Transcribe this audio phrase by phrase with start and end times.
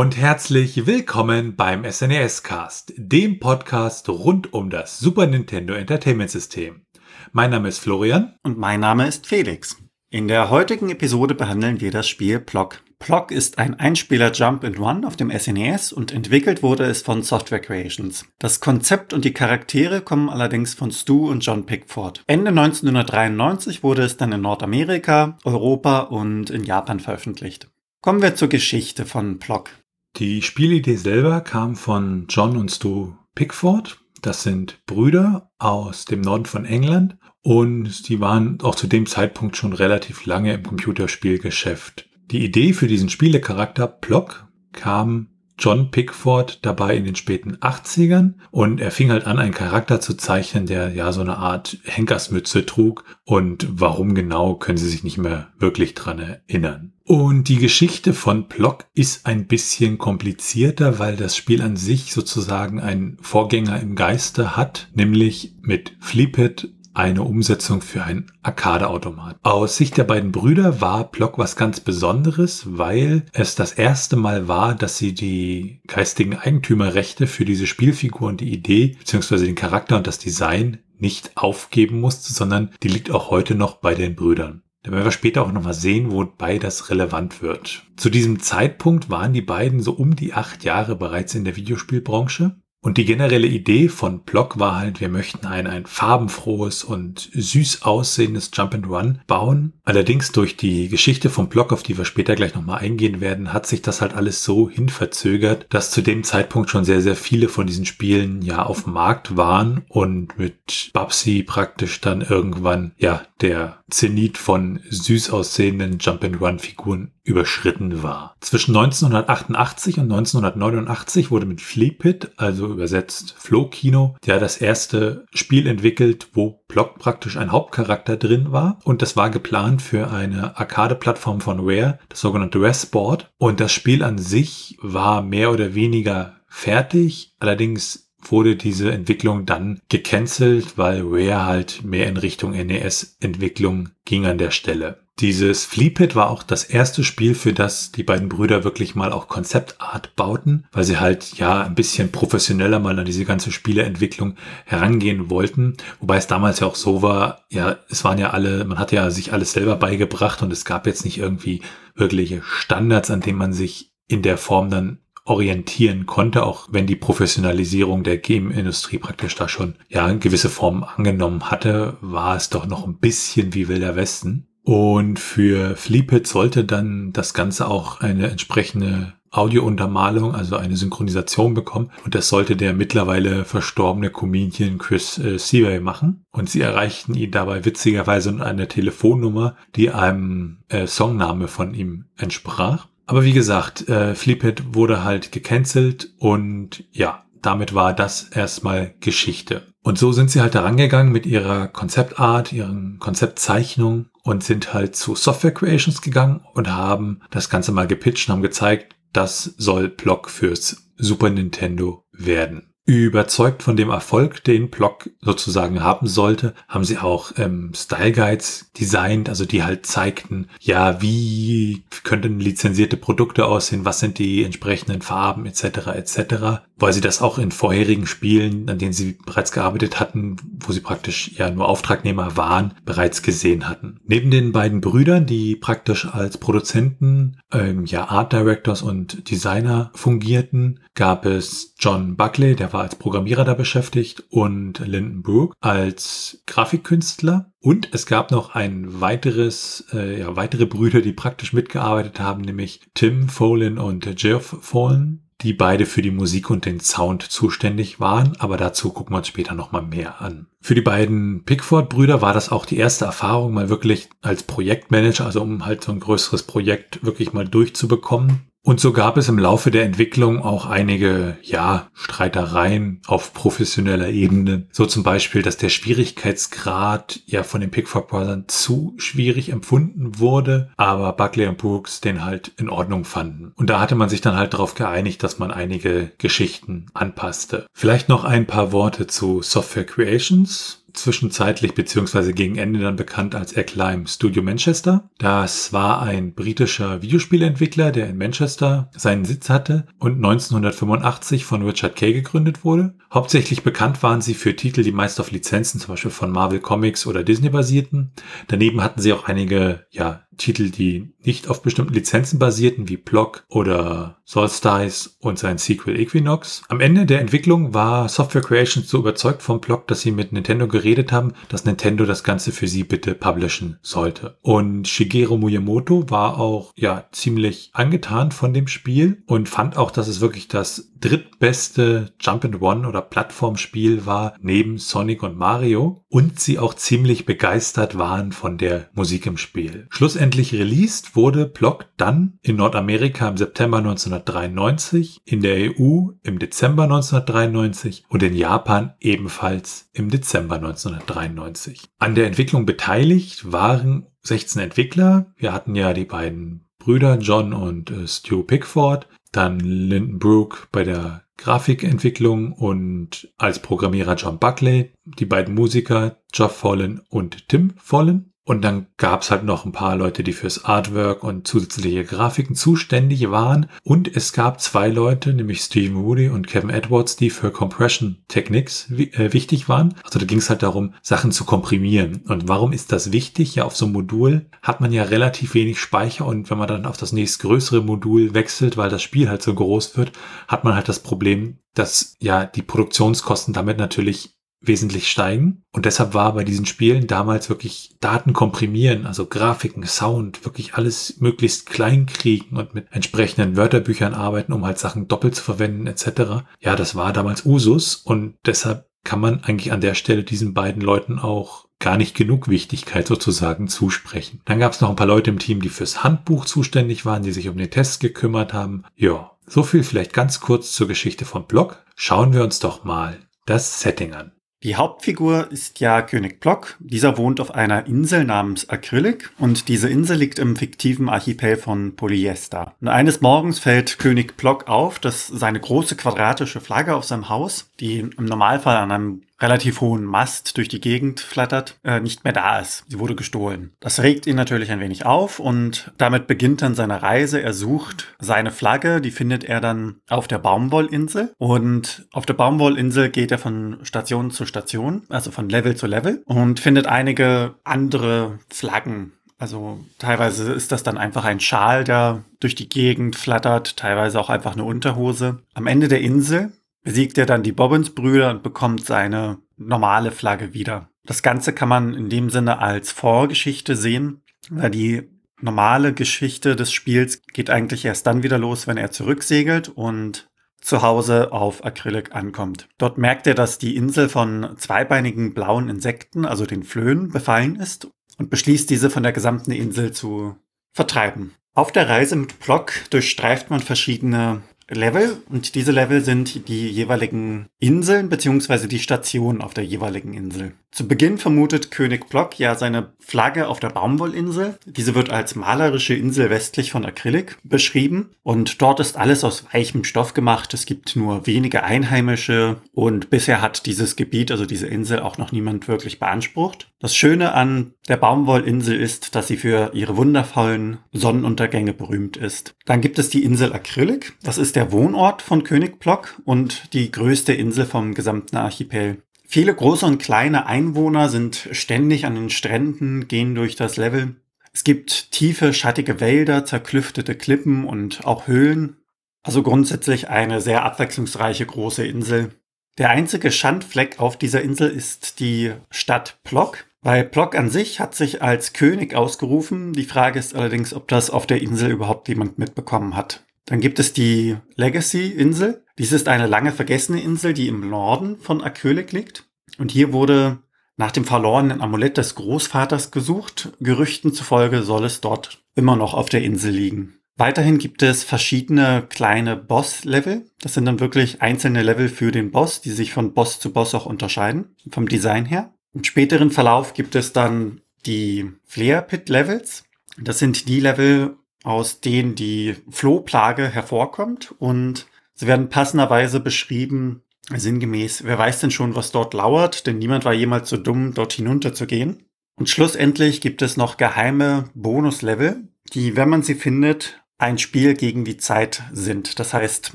[0.00, 6.86] Und herzlich willkommen beim SNES Cast, dem Podcast rund um das Super Nintendo Entertainment System.
[7.32, 8.34] Mein Name ist Florian.
[8.42, 9.76] Und mein Name ist Felix.
[10.08, 12.80] In der heutigen Episode behandeln wir das Spiel Plock.
[12.98, 17.22] Plock ist ein Einspieler Jump and Run auf dem SNES und entwickelt wurde es von
[17.22, 18.24] Software Creations.
[18.38, 22.22] Das Konzept und die Charaktere kommen allerdings von Stu und John Pickford.
[22.26, 27.68] Ende 1993 wurde es dann in Nordamerika, Europa und in Japan veröffentlicht.
[28.00, 29.68] Kommen wir zur Geschichte von Plock.
[30.16, 34.00] Die Spielidee selber kam von John und Stu Pickford.
[34.22, 39.56] Das sind Brüder aus dem Norden von England und die waren auch zu dem Zeitpunkt
[39.56, 42.08] schon relativ lange im Computerspielgeschäft.
[42.30, 45.29] Die Idee für diesen Spielecharakter Plock kam
[45.60, 50.14] John Pickford dabei in den späten 80ern und er fing halt an, einen Charakter zu
[50.14, 55.18] zeichnen, der ja so eine Art Henkersmütze trug und warum genau können Sie sich nicht
[55.18, 56.94] mehr wirklich dran erinnern.
[57.04, 62.80] Und die Geschichte von Plock ist ein bisschen komplizierter, weil das Spiel an sich sozusagen
[62.80, 69.36] einen Vorgänger im Geiste hat, nämlich mit Flippet eine Umsetzung für ein Arcade-Automat.
[69.42, 74.48] Aus Sicht der beiden Brüder war Block was ganz Besonderes, weil es das erste Mal
[74.48, 79.46] war, dass sie die geistigen Eigentümerrechte für diese Spielfigur und die Idee bzw.
[79.46, 83.94] den Charakter und das Design nicht aufgeben musste, sondern die liegt auch heute noch bei
[83.94, 84.62] den Brüdern.
[84.82, 87.84] Da werden wir später auch nochmal sehen, wobei das relevant wird.
[87.96, 92.56] Zu diesem Zeitpunkt waren die beiden so um die acht Jahre bereits in der Videospielbranche
[92.82, 97.82] und die generelle Idee von Block war halt, wir möchten ein, ein farbenfrohes und süß
[97.82, 99.74] aussehendes Jump and Run bauen.
[99.84, 103.66] Allerdings durch die Geschichte von Block, auf die wir später gleich nochmal eingehen werden, hat
[103.66, 107.66] sich das halt alles so hinverzögert, dass zu dem Zeitpunkt schon sehr, sehr viele von
[107.66, 113.79] diesen Spielen ja auf dem Markt waren und mit Babsy praktisch dann irgendwann ja der
[113.90, 118.36] Zenit von süß aussehenden Jump and Run Figuren überschritten war.
[118.40, 126.28] Zwischen 1988 und 1989 wurde mit Fleepit, also übersetzt Flo-Kino, ja das erste Spiel entwickelt,
[126.32, 128.78] wo Block praktisch ein Hauptcharakter drin war.
[128.84, 133.30] Und das war geplant für eine Arcade-Plattform von Rare, das sogenannte Rare-Sport.
[133.38, 137.34] Und das Spiel an sich war mehr oder weniger fertig.
[137.38, 144.38] Allerdings wurde diese Entwicklung dann gecancelt, weil Rare halt mehr in Richtung NES-Entwicklung ging an
[144.38, 145.00] der Stelle.
[145.20, 149.28] Dieses Fleepit war auch das erste Spiel, für das die beiden Brüder wirklich mal auch
[149.28, 155.28] Konzeptart bauten, weil sie halt ja ein bisschen professioneller mal an diese ganze Spieleentwicklung herangehen
[155.28, 155.76] wollten.
[156.00, 159.10] Wobei es damals ja auch so war, ja, es waren ja alle, man hat ja
[159.10, 161.60] sich alles selber beigebracht und es gab jetzt nicht irgendwie
[161.94, 166.96] wirkliche Standards, an denen man sich in der Form dann orientieren konnte, auch wenn die
[166.96, 172.86] Professionalisierung der Game-Industrie praktisch da schon ja gewisse Formen angenommen hatte, war es doch noch
[172.86, 174.46] ein bisschen wie Wilder Westen.
[174.62, 181.90] Und für Fleepit sollte dann das Ganze auch eine entsprechende Audiountermalung, also eine Synchronisation bekommen.
[182.04, 186.24] Und das sollte der mittlerweile verstorbene Comedian Chris äh, Seaway machen.
[186.32, 192.88] Und sie erreichten ihn dabei witzigerweise eine Telefonnummer, die einem äh, Songname von ihm entsprach.
[193.10, 199.66] Aber wie gesagt, äh, Fleepit wurde halt gecancelt und ja, damit war das erstmal Geschichte.
[199.82, 205.16] Und so sind sie halt herangegangen mit ihrer Konzeptart, ihren Konzeptzeichnung und sind halt zu
[205.16, 210.30] Software Creations gegangen und haben das Ganze mal gepitcht und haben gezeigt, das soll Block
[210.30, 212.69] fürs Super Nintendo werden.
[212.90, 218.72] Überzeugt von dem Erfolg, den Block sozusagen haben sollte, haben sie auch ähm, Style Guides
[218.78, 225.02] designt, also die halt zeigten, ja, wie könnten lizenzierte Produkte aussehen, was sind die entsprechenden
[225.02, 225.86] Farben etc.
[225.94, 230.72] etc weil sie das auch in vorherigen Spielen, an denen sie bereits gearbeitet hatten, wo
[230.72, 234.00] sie praktisch ja nur Auftragnehmer waren, bereits gesehen hatten.
[234.04, 240.80] Neben den beiden Brüdern, die praktisch als Produzenten, ähm, ja Art Directors und Designer fungierten,
[240.94, 247.52] gab es John Buckley, der war als Programmierer da beschäftigt, und Lyndon Brooke als Grafikkünstler.
[247.60, 252.80] Und es gab noch ein weiteres, äh, ja, weitere Brüder, die praktisch mitgearbeitet haben, nämlich
[252.94, 258.34] Tim Folin und Geoff Folin die beide für die Musik und den Sound zuständig waren,
[258.38, 260.46] aber dazu gucken wir uns später nochmal mehr an.
[260.60, 265.40] Für die beiden Pickford-Brüder war das auch die erste Erfahrung, mal wirklich als Projektmanager, also
[265.40, 268.49] um halt so ein größeres Projekt wirklich mal durchzubekommen.
[268.62, 274.66] Und so gab es im Laufe der Entwicklung auch einige, ja, Streitereien auf professioneller Ebene.
[274.70, 280.70] So zum Beispiel, dass der Schwierigkeitsgrad ja von den Pickford Brothers zu schwierig empfunden wurde,
[280.76, 283.52] aber Buckley und Brooks den halt in Ordnung fanden.
[283.56, 287.66] Und da hatte man sich dann halt darauf geeinigt, dass man einige Geschichten anpasste.
[287.72, 290.79] Vielleicht noch ein paar Worte zu Software Creations.
[290.94, 295.10] Zwischenzeitlich beziehungsweise gegen Ende dann bekannt als Acclaim Studio Manchester.
[295.18, 301.96] Das war ein britischer Videospielentwickler, der in Manchester seinen Sitz hatte und 1985 von Richard
[301.96, 302.94] Kay gegründet wurde.
[303.12, 307.06] Hauptsächlich bekannt waren sie für Titel, die meist auf Lizenzen zum Beispiel von Marvel Comics
[307.06, 308.12] oder Disney basierten.
[308.48, 313.44] Daneben hatten sie auch einige ja, Titel, die nicht auf bestimmten Lizenzen basierten, wie Block
[313.48, 316.62] oder Solstice und sein Sequel Equinox.
[316.68, 320.66] Am Ende der Entwicklung war Software Creations so überzeugt vom Block, dass sie mit Nintendo
[320.66, 324.38] geredet haben, dass Nintendo das Ganze für sie bitte publishen sollte.
[324.40, 330.08] Und Shigeru Miyamoto war auch ja ziemlich angetan von dem Spiel und fand auch, dass
[330.08, 336.38] es wirklich das drittbeste Jump and One oder Plattformspiel war neben Sonic und Mario und
[336.38, 339.86] sie auch ziemlich begeistert waren von der Musik im Spiel.
[339.90, 346.84] Schlussendlich released wurde Block dann in Nordamerika im September 1993, in der EU im Dezember
[346.84, 351.82] 1993 und in Japan ebenfalls im Dezember 1993.
[351.98, 355.32] An der Entwicklung beteiligt waren 16 Entwickler.
[355.36, 360.84] Wir hatten ja die beiden Brüder John und äh, Stu Pickford, dann Lyndon Brooke bei
[360.84, 368.32] der Grafikentwicklung und als Programmierer John Buckley, die beiden Musiker Geoff Follen und Tim Follen.
[368.50, 373.30] Und dann gab's halt noch ein paar Leute, die fürs Artwork und zusätzliche Grafiken zuständig
[373.30, 373.66] waren.
[373.84, 378.90] Und es gab zwei Leute, nämlich Steve Moody und Kevin Edwards, die für Compression Techniques
[378.90, 379.94] äh, wichtig waren.
[380.02, 382.22] Also da ging's halt darum, Sachen zu komprimieren.
[382.26, 383.54] Und warum ist das wichtig?
[383.54, 386.86] Ja, auf so einem Modul hat man ja relativ wenig Speicher und wenn man dann
[386.86, 390.10] auf das nächstgrößere Modul wechselt, weil das Spiel halt so groß wird,
[390.48, 395.62] hat man halt das Problem, dass ja die Produktionskosten damit natürlich wesentlich steigen.
[395.72, 401.20] Und deshalb war bei diesen Spielen damals wirklich Daten komprimieren, also Grafiken, Sound, wirklich alles
[401.20, 406.44] möglichst klein kriegen und mit entsprechenden Wörterbüchern arbeiten, um halt Sachen doppelt zu verwenden etc.
[406.60, 410.82] Ja, das war damals Usus und deshalb kann man eigentlich an der Stelle diesen beiden
[410.82, 414.42] Leuten auch gar nicht genug Wichtigkeit sozusagen zusprechen.
[414.44, 417.32] Dann gab es noch ein paar Leute im Team, die fürs Handbuch zuständig waren, die
[417.32, 418.84] sich um den Test gekümmert haben.
[418.96, 421.82] Ja, so viel vielleicht ganz kurz zur Geschichte von Block.
[421.96, 424.32] Schauen wir uns doch mal das Setting an.
[424.62, 426.76] Die Hauptfigur ist ja König Block.
[426.80, 431.96] Dieser wohnt auf einer Insel namens Acrylic und diese Insel liegt im fiktiven Archipel von
[431.96, 432.74] Polyester.
[432.78, 437.70] Und eines Morgens fällt König Block auf, dass seine große quadratische Flagge auf seinem Haus,
[437.80, 442.32] die im Normalfall an einem relativ hohen Mast durch die Gegend flattert, äh, nicht mehr
[442.32, 442.84] da ist.
[442.88, 443.72] Sie wurde gestohlen.
[443.80, 447.40] Das regt ihn natürlich ein wenig auf und damit beginnt dann seine Reise.
[447.40, 453.10] Er sucht seine Flagge, die findet er dann auf der Baumwollinsel und auf der Baumwollinsel
[453.10, 458.38] geht er von Station zu Station, also von Level zu Level und findet einige andere
[458.48, 464.20] Flaggen also teilweise ist das dann einfach ein Schal, der durch die Gegend flattert, teilweise
[464.20, 465.38] auch einfach eine Unterhose.
[465.54, 470.88] Am Ende der Insel besiegt er dann die Bobbins-Brüder und bekommt seine normale Flagge wieder.
[471.04, 475.08] Das Ganze kann man in dem Sinne als Vorgeschichte sehen, weil die
[475.40, 480.28] normale Geschichte des Spiels geht eigentlich erst dann wieder los, wenn er zurücksegelt und
[480.60, 482.68] zu Hause auf Acrylic ankommt.
[482.76, 487.88] Dort merkt er, dass die Insel von zweibeinigen blauen Insekten, also den Flöhen, befallen ist
[488.18, 490.36] und beschließt, diese von der gesamten Insel zu
[490.72, 491.32] vertreiben.
[491.54, 497.46] Auf der Reise mit Block durchstreift man verschiedene Level und diese Level sind die jeweiligen
[497.58, 500.52] Inseln beziehungsweise die Stationen auf der jeweiligen Insel.
[500.70, 504.56] Zu Beginn vermutet König Block ja seine Flagge auf der Baumwollinsel.
[504.66, 509.82] Diese wird als malerische Insel westlich von Acrylic beschrieben und dort ist alles aus weichem
[509.82, 510.54] Stoff gemacht.
[510.54, 515.32] Es gibt nur wenige Einheimische und bisher hat dieses Gebiet, also diese Insel, auch noch
[515.32, 516.70] niemand wirklich beansprucht.
[516.78, 522.54] Das Schöne an der Baumwollinsel ist, dass sie für ihre wundervollen Sonnenuntergänge berühmt ist.
[522.64, 524.12] Dann gibt es die Insel Acrylic.
[524.22, 529.02] Das ist der Wohnort von König Block und die größte Insel vom gesamten Archipel.
[529.26, 534.14] Viele große und kleine Einwohner sind ständig an den Stränden, gehen durch das Level.
[534.52, 538.76] Es gibt tiefe, schattige Wälder, zerklüftete Klippen und auch Höhlen.
[539.24, 542.30] Also grundsätzlich eine sehr abwechslungsreiche große Insel.
[542.78, 546.66] Der einzige Schandfleck auf dieser Insel ist die Stadt Plock.
[546.82, 549.72] Weil Plock an sich hat sich als König ausgerufen.
[549.74, 553.24] Die Frage ist allerdings, ob das auf der Insel überhaupt jemand mitbekommen hat.
[553.44, 555.64] Dann gibt es die Legacy-Insel.
[555.78, 559.28] Dies ist eine lange vergessene Insel, die im Norden von Akölik liegt.
[559.58, 560.38] Und hier wurde
[560.76, 563.52] nach dem verlorenen Amulett des Großvaters gesucht.
[563.60, 566.94] Gerüchten zufolge soll es dort immer noch auf der Insel liegen.
[567.16, 570.24] Weiterhin gibt es verschiedene kleine Boss-Level.
[570.40, 573.74] Das sind dann wirklich einzelne Level für den Boss, die sich von Boss zu Boss
[573.74, 575.52] auch unterscheiden, vom Design her.
[575.74, 579.64] Im späteren Verlauf gibt es dann die Flare Pit Levels.
[579.98, 587.02] Das sind die Level, aus denen die Flohplage hervorkommt und sie werden passenderweise beschrieben
[587.38, 591.12] Sinngemäß, wer weiß denn schon, was dort lauert, denn niemand war jemals so dumm, dort
[591.12, 592.04] hinunter zu gehen.
[592.36, 598.04] Und schlussendlich gibt es noch geheime Bonuslevel, die, wenn man sie findet, ein Spiel gegen
[598.04, 599.18] die Zeit sind.
[599.18, 599.74] Das heißt,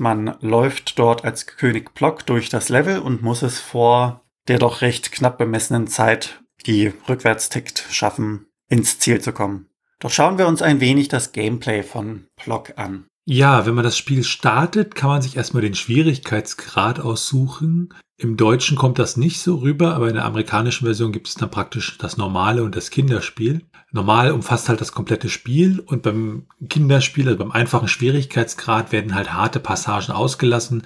[0.00, 4.80] man läuft dort als König Block durch das Level und muss es vor der doch
[4.80, 9.68] recht knapp bemessenen Zeit, die rückwärts tickt, schaffen, ins Ziel zu kommen.
[9.98, 13.06] Doch schauen wir uns ein wenig das Gameplay von Block an.
[13.28, 17.92] Ja, wenn man das Spiel startet, kann man sich erstmal den Schwierigkeitsgrad aussuchen.
[18.18, 21.50] Im Deutschen kommt das nicht so rüber, aber in der amerikanischen Version gibt es dann
[21.50, 23.62] praktisch das normale und das Kinderspiel.
[23.92, 29.32] Normal umfasst halt das komplette Spiel und beim Kinderspiel, also beim einfachen Schwierigkeitsgrad, werden halt
[29.32, 30.82] harte Passagen ausgelassen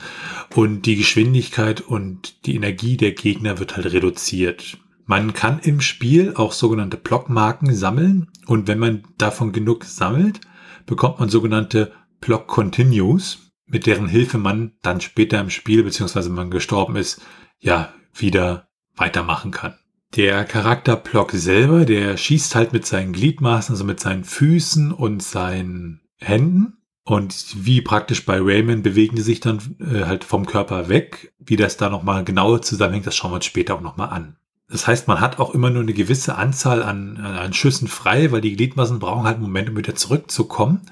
[0.55, 4.79] und die Geschwindigkeit und die Energie der Gegner wird halt reduziert.
[5.07, 10.41] Man kann im Spiel auch sogenannte Blockmarken sammeln und wenn man davon genug sammelt,
[10.87, 11.91] bekommt man sogenannte
[12.21, 17.21] Block Continues, mit deren Hilfe man dann später im Spiel, beziehungsweise wenn man gestorben ist,
[17.59, 19.80] ja, wieder weitermachen kann.
[20.17, 25.23] Der Charakter Block selber, der schießt halt mit seinen Gliedmaßen, also mit seinen Füßen und
[25.23, 26.79] seinen Händen.
[27.05, 31.33] Und wie praktisch bei Rayman bewegen die sich dann äh, halt vom Körper weg.
[31.39, 34.37] Wie das da nochmal genauer zusammenhängt, das schauen wir uns später auch nochmal an.
[34.69, 38.41] Das heißt, man hat auch immer nur eine gewisse Anzahl an, an Schüssen frei, weil
[38.41, 40.83] die Gliedmaßen brauchen halt einen Moment, um wieder zurückzukommen.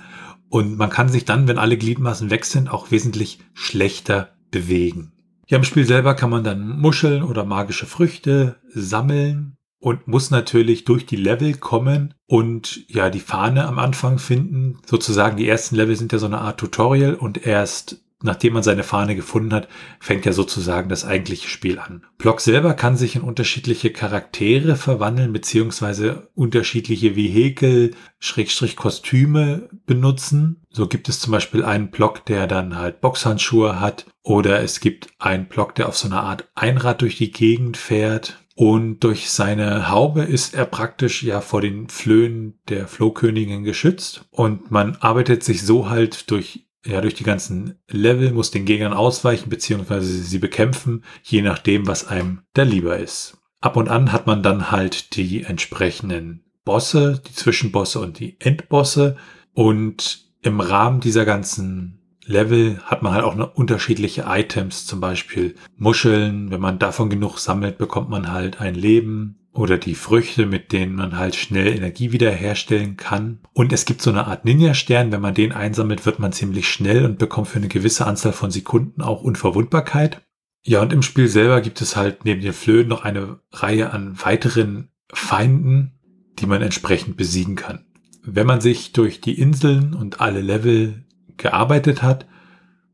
[0.48, 5.12] Und man kann sich dann, wenn alle Gliedmaßen weg sind, auch wesentlich schlechter bewegen.
[5.48, 10.84] Ja, im Spiel selber kann man dann Muscheln oder magische Früchte sammeln und muss natürlich
[10.84, 14.78] durch die Level kommen und ja, die Fahne am Anfang finden.
[14.84, 18.82] Sozusagen die ersten Level sind ja so eine Art Tutorial und erst nachdem man seine
[18.82, 19.68] Fahne gefunden hat,
[20.00, 22.04] fängt ja sozusagen das eigentliche Spiel an.
[22.18, 30.66] Block selber kann sich in unterschiedliche Charaktere verwandeln, beziehungsweise unterschiedliche Vehikel, Schrägstrich Kostüme benutzen.
[30.70, 35.08] So gibt es zum Beispiel einen Block, der dann halt Boxhandschuhe hat, oder es gibt
[35.18, 38.38] einen Block, der auf so einer Art Einrad durch die Gegend fährt.
[38.54, 44.24] Und durch seine Haube ist er praktisch ja vor den Flöhen der Flohkönigin geschützt.
[44.32, 48.92] Und man arbeitet sich so halt durch ja, durch die ganzen Level muss den Gegnern
[48.92, 50.00] ausweichen bzw.
[50.00, 53.36] sie bekämpfen, je nachdem, was einem da lieber ist.
[53.60, 59.16] Ab und an hat man dann halt die entsprechenden Bosse, die Zwischenbosse und die Endbosse
[59.52, 65.54] und im Rahmen dieser ganzen Level hat man halt auch noch unterschiedliche Items, zum Beispiel
[65.76, 66.50] Muscheln.
[66.50, 70.94] Wenn man davon genug sammelt, bekommt man halt ein Leben oder die Früchte, mit denen
[70.94, 73.40] man halt schnell Energie wiederherstellen kann.
[73.54, 77.04] Und es gibt so eine Art Ninja-Stern, wenn man den einsammelt, wird man ziemlich schnell
[77.04, 80.22] und bekommt für eine gewisse Anzahl von Sekunden auch Unverwundbarkeit.
[80.62, 84.16] Ja, und im Spiel selber gibt es halt neben den Flöhen noch eine Reihe an
[84.22, 85.98] weiteren Feinden,
[86.38, 87.84] die man entsprechend besiegen kann.
[88.22, 91.04] Wenn man sich durch die Inseln und alle Level
[91.36, 92.26] gearbeitet hat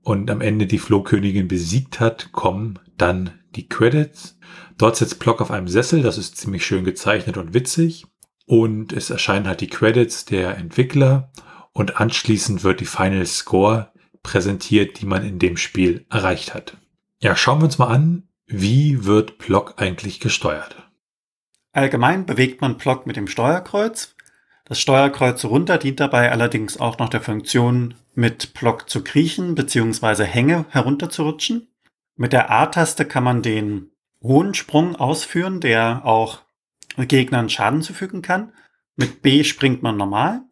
[0.02, 4.38] und am Ende die Flohkönigin besiegt hat, kommen dann die Credits.
[4.76, 8.06] Dort sitzt Block auf einem Sessel, das ist ziemlich schön gezeichnet und witzig.
[8.46, 11.32] Und es erscheinen halt die Credits der Entwickler
[11.72, 16.76] und anschließend wird die Final Score präsentiert, die man in dem Spiel erreicht hat.
[17.20, 20.76] Ja, schauen wir uns mal an, wie wird Block eigentlich gesteuert?
[21.72, 24.14] Allgemein bewegt man Block mit dem Steuerkreuz.
[24.64, 30.24] Das Steuerkreuz runter dient dabei allerdings auch noch der Funktion, mit Block zu kriechen bzw.
[30.24, 31.68] Hänge herunterzurutschen.
[32.16, 33.90] Mit der A-Taste kann man den
[34.24, 36.40] hohen Sprung ausführen, der auch
[36.96, 38.52] Gegnern Schaden zufügen kann.
[38.96, 40.42] Mit B springt man normal.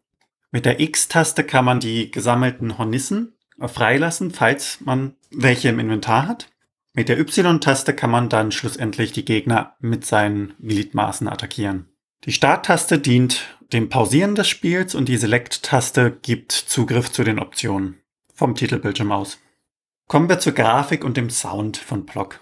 [0.51, 6.49] Mit der X-Taste kann man die gesammelten Hornissen freilassen, falls man welche im Inventar hat.
[6.93, 11.89] Mit der Y-Taste kann man dann schlussendlich die Gegner mit seinen Gliedmaßen attackieren.
[12.25, 17.97] Die Start-Taste dient dem Pausieren des Spiels und die Select-Taste gibt Zugriff zu den Optionen
[18.35, 19.39] vom Titelbildschirm aus.
[20.07, 22.39] Kommen wir zur Grafik und dem Sound von Block.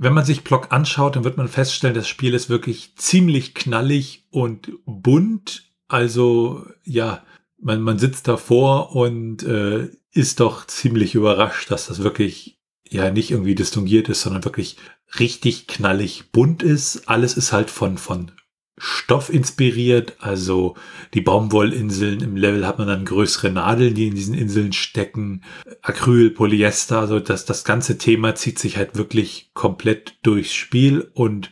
[0.00, 4.26] Wenn man sich Block anschaut, dann wird man feststellen, das Spiel ist wirklich ziemlich knallig
[4.30, 5.64] und bunt.
[5.88, 7.24] Also ja,
[7.60, 13.32] man, man sitzt davor und äh, ist doch ziemlich überrascht, dass das wirklich ja nicht
[13.32, 14.76] irgendwie distinguiert ist, sondern wirklich
[15.18, 17.08] richtig knallig bunt ist.
[17.08, 18.30] Alles ist halt von, von
[18.78, 20.16] Stoff inspiriert.
[20.20, 20.76] Also
[21.14, 25.42] die Baumwollinseln im Level hat man dann größere Nadeln, die in diesen Inseln stecken.
[25.82, 31.50] Acryl, Polyester, also das, das ganze Thema zieht sich halt wirklich komplett durchs Spiel und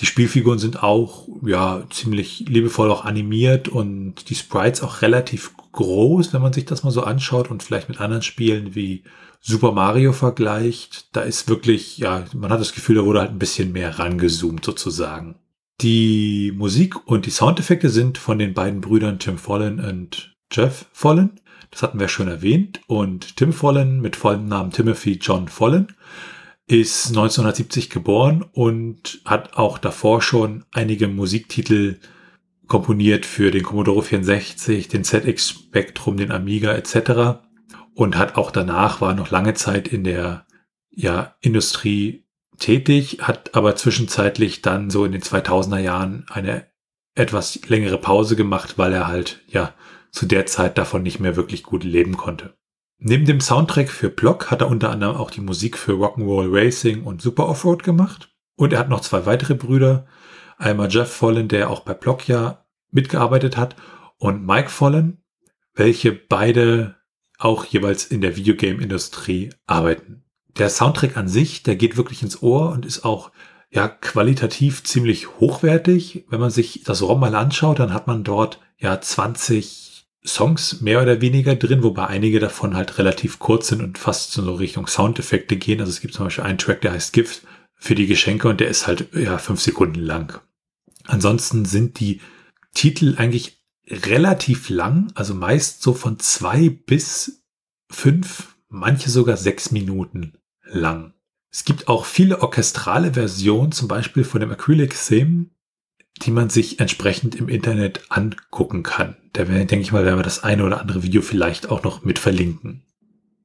[0.00, 6.32] die Spielfiguren sind auch, ja, ziemlich liebevoll auch animiert und die Sprites auch relativ groß,
[6.32, 9.04] wenn man sich das mal so anschaut und vielleicht mit anderen Spielen wie
[9.40, 11.14] Super Mario vergleicht.
[11.14, 14.64] Da ist wirklich, ja, man hat das Gefühl, da wurde halt ein bisschen mehr rangezoomt
[14.64, 15.36] sozusagen.
[15.80, 21.40] Die Musik und die Soundeffekte sind von den beiden Brüdern Tim Follen und Jeff Follen.
[21.70, 22.80] Das hatten wir schon erwähnt.
[22.86, 25.88] Und Tim Follen mit vollem Namen Timothy John Follen
[26.66, 31.98] ist 1970 geboren und hat auch davor schon einige Musiktitel
[32.68, 37.40] komponiert für den Commodore 64, den ZX Spectrum, den Amiga etc.
[37.94, 40.46] Und hat auch danach, war noch lange Zeit in der
[40.90, 42.23] ja, Industrie
[42.58, 46.66] tätig, hat aber zwischenzeitlich dann so in den 2000er Jahren eine
[47.14, 49.72] etwas längere Pause gemacht, weil er halt ja
[50.10, 52.54] zu der Zeit davon nicht mehr wirklich gut leben konnte.
[52.98, 57.02] Neben dem Soundtrack für Block hat er unter anderem auch die Musik für Rock'n'Roll Racing
[57.02, 58.34] und Super Offroad gemacht.
[58.56, 60.06] Und er hat noch zwei weitere Brüder.
[60.56, 63.76] Einmal Jeff Follen, der auch bei Block ja mitgearbeitet hat,
[64.18, 65.24] und Mike Follen,
[65.74, 66.96] welche beide
[67.38, 70.23] auch jeweils in der Videogame-Industrie arbeiten.
[70.58, 73.32] Der Soundtrack an sich, der geht wirklich ins Ohr und ist auch
[73.70, 76.24] ja qualitativ ziemlich hochwertig.
[76.28, 81.02] Wenn man sich das ROM mal anschaut, dann hat man dort ja 20 Songs mehr
[81.02, 85.56] oder weniger drin, wobei einige davon halt relativ kurz sind und fast so Richtung Soundeffekte
[85.56, 85.80] gehen.
[85.80, 87.42] Also es gibt zum Beispiel einen Track, der heißt Gift
[87.74, 90.40] für die Geschenke und der ist halt ja fünf Sekunden lang.
[91.04, 92.20] Ansonsten sind die
[92.72, 97.42] Titel eigentlich relativ lang, also meist so von zwei bis
[97.90, 100.38] fünf, manche sogar sechs Minuten
[100.74, 101.14] lang.
[101.50, 105.46] Es gibt auch viele orchestrale Versionen, zum Beispiel von dem Acrylic Theme,
[106.22, 109.16] die man sich entsprechend im Internet angucken kann.
[109.32, 112.18] Da denke ich mal, werden wir das eine oder andere Video vielleicht auch noch mit
[112.18, 112.84] verlinken.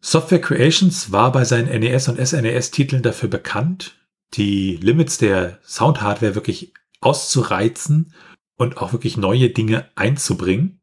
[0.01, 3.95] Software Creations war bei seinen NES und SNES-Titeln dafür bekannt,
[4.33, 8.13] die Limits der Soundhardware wirklich auszureizen
[8.55, 10.79] und auch wirklich neue Dinge einzubringen.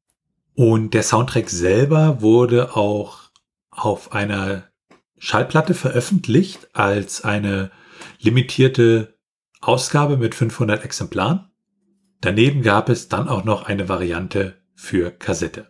[0.54, 3.30] Und der Soundtrack selber wurde auch
[3.70, 4.64] auf einer
[5.18, 7.70] Schallplatte veröffentlicht als eine
[8.20, 9.18] limitierte
[9.60, 11.50] Ausgabe mit 500 Exemplaren.
[12.20, 15.68] Daneben gab es dann auch noch eine Variante für Kassette.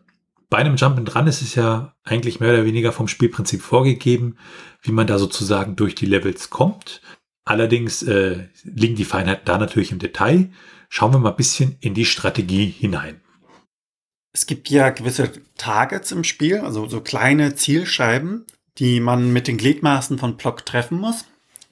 [0.49, 4.37] Bei einem Jump and Run ist es ja eigentlich mehr oder weniger vom Spielprinzip vorgegeben,
[4.83, 7.01] wie man da sozusagen durch die Levels kommt.
[7.44, 10.51] Allerdings äh, liegen die Feinheiten da natürlich im Detail.
[10.88, 13.21] Schauen wir mal ein bisschen in die Strategie hinein.
[14.33, 18.44] Es gibt ja gewisse Targets im Spiel, also so kleine Zielscheiben,
[18.79, 21.25] die man mit den Gliedmaßen von Block treffen muss.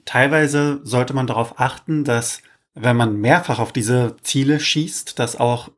[0.05, 2.41] Teilweise sollte man darauf achten, dass
[2.73, 5.71] wenn man mehrfach auf diese Ziele schießt, dass auch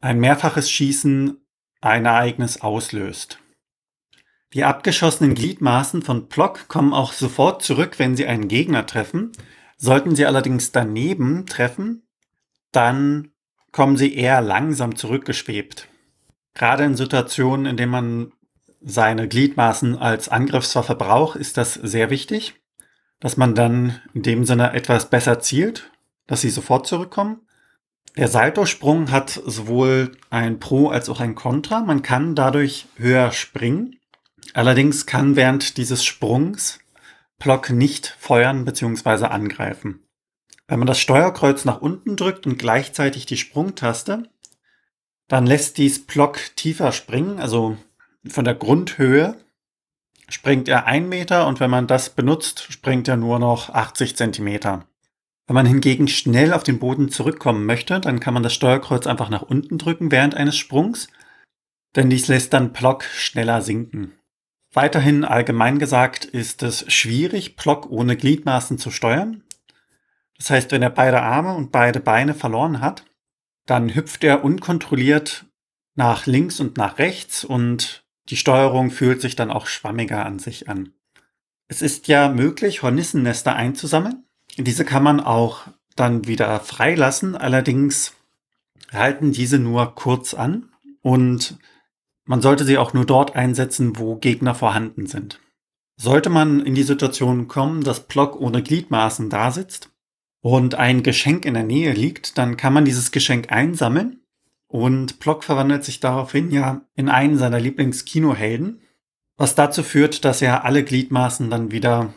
[0.00, 1.38] ein mehrfaches Schießen
[1.80, 3.38] ein Ereignis auslöst.
[4.52, 9.32] Die abgeschossenen Gliedmaßen von Plock kommen auch sofort zurück, wenn sie einen Gegner treffen.
[9.76, 12.06] Sollten sie allerdings daneben treffen,
[12.70, 13.32] dann
[13.72, 15.88] kommen sie eher langsam zurückgeschwebt.
[16.54, 18.32] Gerade in Situationen, in denen man
[18.84, 22.54] seine Gliedmaßen als Angriffswaffe braucht, ist das sehr wichtig,
[23.20, 25.90] dass man dann in dem Sinne etwas besser zielt
[26.26, 27.40] dass sie sofort zurückkommen.
[28.16, 31.80] Der Saltosprung hat sowohl ein Pro als auch ein Contra.
[31.80, 33.98] Man kann dadurch höher springen.
[34.52, 36.78] Allerdings kann während dieses Sprungs
[37.38, 39.26] Block nicht feuern bzw.
[39.26, 40.06] angreifen.
[40.68, 44.30] Wenn man das Steuerkreuz nach unten drückt und gleichzeitig die Sprungtaste,
[45.28, 47.76] dann lässt dies Block tiefer springen, also
[48.26, 49.36] von der Grundhöhe
[50.28, 54.86] springt er ein Meter und wenn man das benutzt, springt er nur noch 80 Zentimeter.
[55.46, 59.28] Wenn man hingegen schnell auf den Boden zurückkommen möchte, dann kann man das Steuerkreuz einfach
[59.28, 61.08] nach unten drücken während eines Sprungs,
[61.96, 64.12] denn dies lässt dann Block schneller sinken.
[64.72, 69.44] Weiterhin allgemein gesagt ist es schwierig, Block ohne Gliedmaßen zu steuern.
[70.36, 73.04] Das heißt, wenn er beide Arme und beide Beine verloren hat,
[73.66, 75.46] dann hüpft er unkontrolliert
[75.94, 80.68] nach links und nach rechts und die Steuerung fühlt sich dann auch schwammiger an sich
[80.68, 80.92] an.
[81.68, 84.24] Es ist ja möglich, Hornissennester einzusammeln.
[84.56, 87.36] Diese kann man auch dann wieder freilassen.
[87.36, 88.14] Allerdings
[88.92, 90.70] halten diese nur kurz an
[91.02, 91.58] und
[92.24, 95.40] man sollte sie auch nur dort einsetzen, wo Gegner vorhanden sind.
[95.96, 99.90] Sollte man in die Situation kommen, dass Block ohne Gliedmaßen da sitzt
[100.40, 104.23] und ein Geschenk in der Nähe liegt, dann kann man dieses Geschenk einsammeln
[104.74, 108.80] und Block verwandelt sich daraufhin ja in einen seiner Lieblingskinohelden,
[109.36, 112.12] was dazu führt, dass er alle Gliedmaßen dann wieder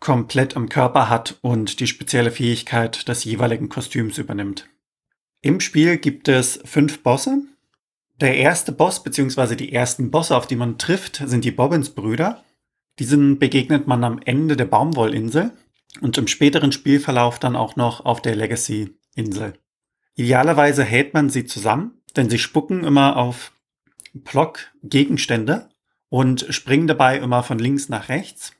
[0.00, 4.68] komplett am Körper hat und die spezielle Fähigkeit des jeweiligen Kostüms übernimmt.
[5.40, 7.38] Im Spiel gibt es fünf Bosse.
[8.20, 9.56] Der erste Boss bzw.
[9.56, 12.44] die ersten Bosse, auf die man trifft, sind die Bobbins-Brüder.
[12.98, 15.52] Diesen begegnet man am Ende der Baumwollinsel
[16.02, 19.54] und im späteren Spielverlauf dann auch noch auf der Legacy-Insel.
[20.16, 23.52] Idealerweise hält man sie zusammen, denn sie spucken immer auf
[24.14, 25.68] Block-Gegenstände
[26.08, 28.52] und springen dabei immer von links nach rechts.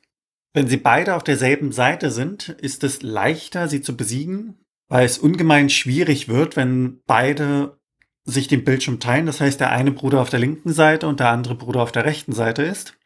[0.53, 5.17] Wenn sie beide auf derselben Seite sind, ist es leichter, sie zu besiegen, weil es
[5.17, 7.77] ungemein schwierig wird, wenn beide
[8.25, 9.25] sich den Bildschirm teilen.
[9.25, 12.05] Das heißt, der eine Bruder auf der linken Seite und der andere Bruder auf der
[12.05, 12.97] rechten Seite ist.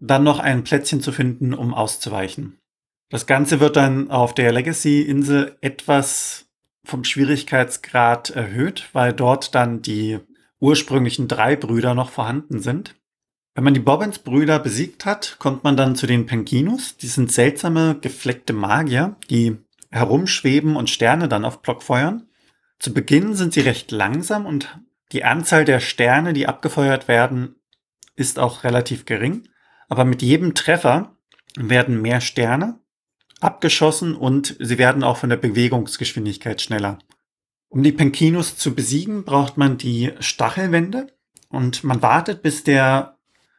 [0.00, 2.58] Dann noch ein Plätzchen zu finden, um auszuweichen.
[3.08, 6.41] Das Ganze wird dann auf der Legacy-Insel etwas
[6.84, 10.18] vom Schwierigkeitsgrad erhöht, weil dort dann die
[10.60, 12.94] ursprünglichen drei Brüder noch vorhanden sind.
[13.54, 16.96] Wenn man die Bobbins-Brüder besiegt hat, kommt man dann zu den Penkinus.
[16.96, 19.58] Die sind seltsame, gefleckte Magier, die
[19.90, 22.28] herumschweben und Sterne dann auf Block feuern.
[22.78, 24.78] Zu Beginn sind sie recht langsam und
[25.12, 27.56] die Anzahl der Sterne, die abgefeuert werden,
[28.16, 29.48] ist auch relativ gering.
[29.88, 31.14] Aber mit jedem Treffer
[31.56, 32.78] werden mehr Sterne
[33.42, 36.98] abgeschossen und sie werden auch von der Bewegungsgeschwindigkeit schneller.
[37.68, 41.06] Um die Penkinus zu besiegen, braucht man die Stachelwände
[41.48, 43.16] und man wartet, bis der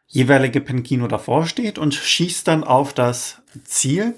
[0.07, 4.13] jeweilige Penkino davor steht und schießt dann auf das Ziel.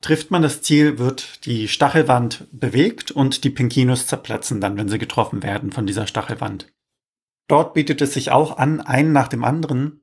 [0.00, 4.98] Trifft man das Ziel, wird die Stachelwand bewegt und die Penkinus zerplatzen dann, wenn sie
[4.98, 6.66] getroffen werden von dieser Stachelwand.
[7.46, 10.02] Dort bietet es sich auch an, einen nach dem anderen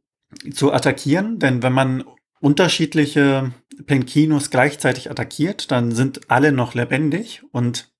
[0.54, 2.04] zu attackieren, denn wenn man
[2.40, 3.52] unterschiedliche
[3.86, 7.92] Penkinus gleichzeitig attackiert, dann sind alle noch lebendig und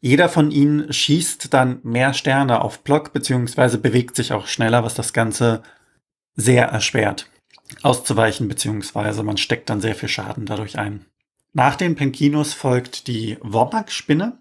[0.00, 4.94] jeder von ihnen schießt dann mehr Sterne auf Block beziehungsweise bewegt sich auch schneller, was
[4.94, 5.62] das Ganze
[6.36, 7.30] sehr erschwert
[7.82, 11.06] auszuweichen beziehungsweise man steckt dann sehr viel Schaden dadurch ein.
[11.52, 14.38] Nach den Penkinus folgt die Womak-Spinne.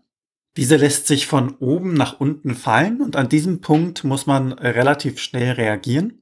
[0.58, 5.20] Diese lässt sich von oben nach unten fallen und an diesem Punkt muss man relativ
[5.20, 6.22] schnell reagieren.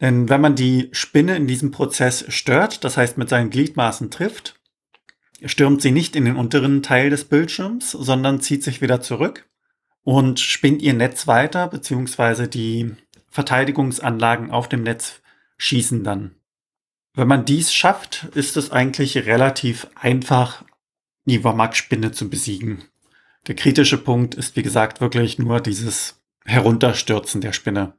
[0.00, 4.60] Denn wenn man die Spinne in diesem Prozess stört, das heißt mit seinen Gliedmaßen trifft,
[5.44, 9.48] stürmt sie nicht in den unteren Teil des Bildschirms, sondern zieht sich wieder zurück
[10.02, 12.94] und spinnt ihr Netz weiter, beziehungsweise die
[13.30, 15.20] Verteidigungsanlagen auf dem Netz
[15.56, 16.36] schießen dann.
[17.14, 20.64] Wenn man dies schafft, ist es eigentlich relativ einfach,
[21.24, 22.84] die Wamak-Spinne zu besiegen.
[23.46, 27.94] Der kritische Punkt ist, wie gesagt, wirklich nur dieses Herunterstürzen der Spinne.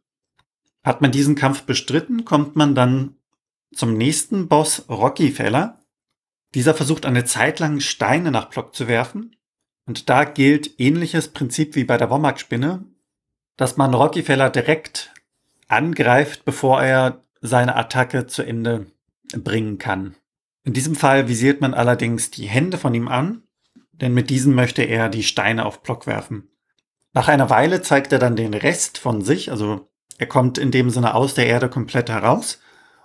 [0.85, 3.15] Hat man diesen Kampf bestritten, kommt man dann
[3.73, 5.79] zum nächsten Boss Rockyfeller.
[6.53, 9.35] Dieser versucht eine Zeit lang Steine nach Block zu werfen.
[9.87, 12.85] Und da gilt ähnliches Prinzip wie bei der Womack-Spinne,
[13.57, 15.11] dass man Rockyfeller direkt
[15.67, 18.85] angreift, bevor er seine Attacke zu Ende
[19.35, 20.15] bringen kann.
[20.63, 23.43] In diesem Fall visiert man allerdings die Hände von ihm an,
[23.91, 26.49] denn mit diesen möchte er die Steine auf Block werfen.
[27.13, 30.89] Nach einer Weile zeigt er dann den Rest von sich, also er kommt in dem
[30.89, 32.60] Sinne aus der Erde komplett heraus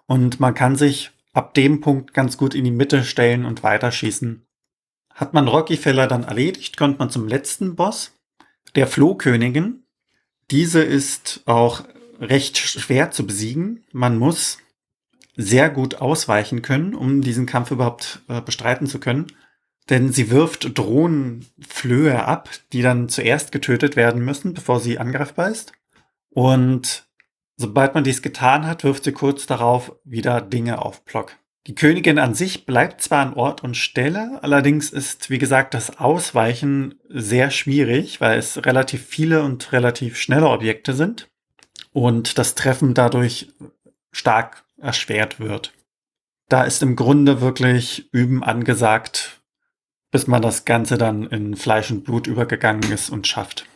[0.06, 4.46] und man kann sich ab dem Punkt ganz gut in die Mitte stellen und weiterschießen.
[5.14, 8.12] Hat man Rockyfeller dann erledigt, kommt man zum letzten Boss,
[8.74, 9.84] der Flohkönigin.
[10.50, 11.84] Diese ist auch
[12.20, 13.84] recht schwer zu besiegen.
[13.92, 14.58] Man muss
[15.36, 19.26] sehr gut ausweichen können, um diesen Kampf überhaupt äh, bestreiten zu können.
[19.88, 25.72] Denn sie wirft Drohnenflöhe ab, die dann zuerst getötet werden müssen, bevor sie angreifbar ist.
[26.30, 27.08] Und
[27.56, 31.36] sobald man dies getan hat, wirft sie kurz darauf wieder Dinge auf Block.
[31.66, 35.98] Die Königin an sich bleibt zwar an Ort und Stelle, allerdings ist, wie gesagt, das
[35.98, 41.28] Ausweichen sehr schwierig, weil es relativ viele und relativ schnelle Objekte sind
[41.92, 43.52] und das Treffen dadurch
[44.10, 45.74] stark erschwert wird.
[46.48, 49.42] Da ist im Grunde wirklich Üben angesagt,
[50.10, 53.66] bis man das Ganze dann in Fleisch und Blut übergegangen ist und schafft.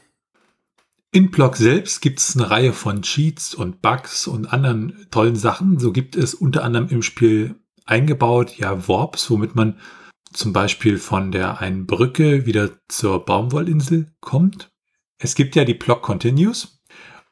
[1.14, 5.79] In Block selbst gibt es eine Reihe von Cheats und Bugs und anderen tollen Sachen.
[5.79, 7.55] So gibt es unter anderem im Spiel
[7.87, 9.79] eingebaut, ja, Warps, womit man
[10.33, 14.72] zum Beispiel von der einen Brücke wieder zur Baumwollinsel kommt.
[15.16, 16.83] Es gibt ja die Block Continues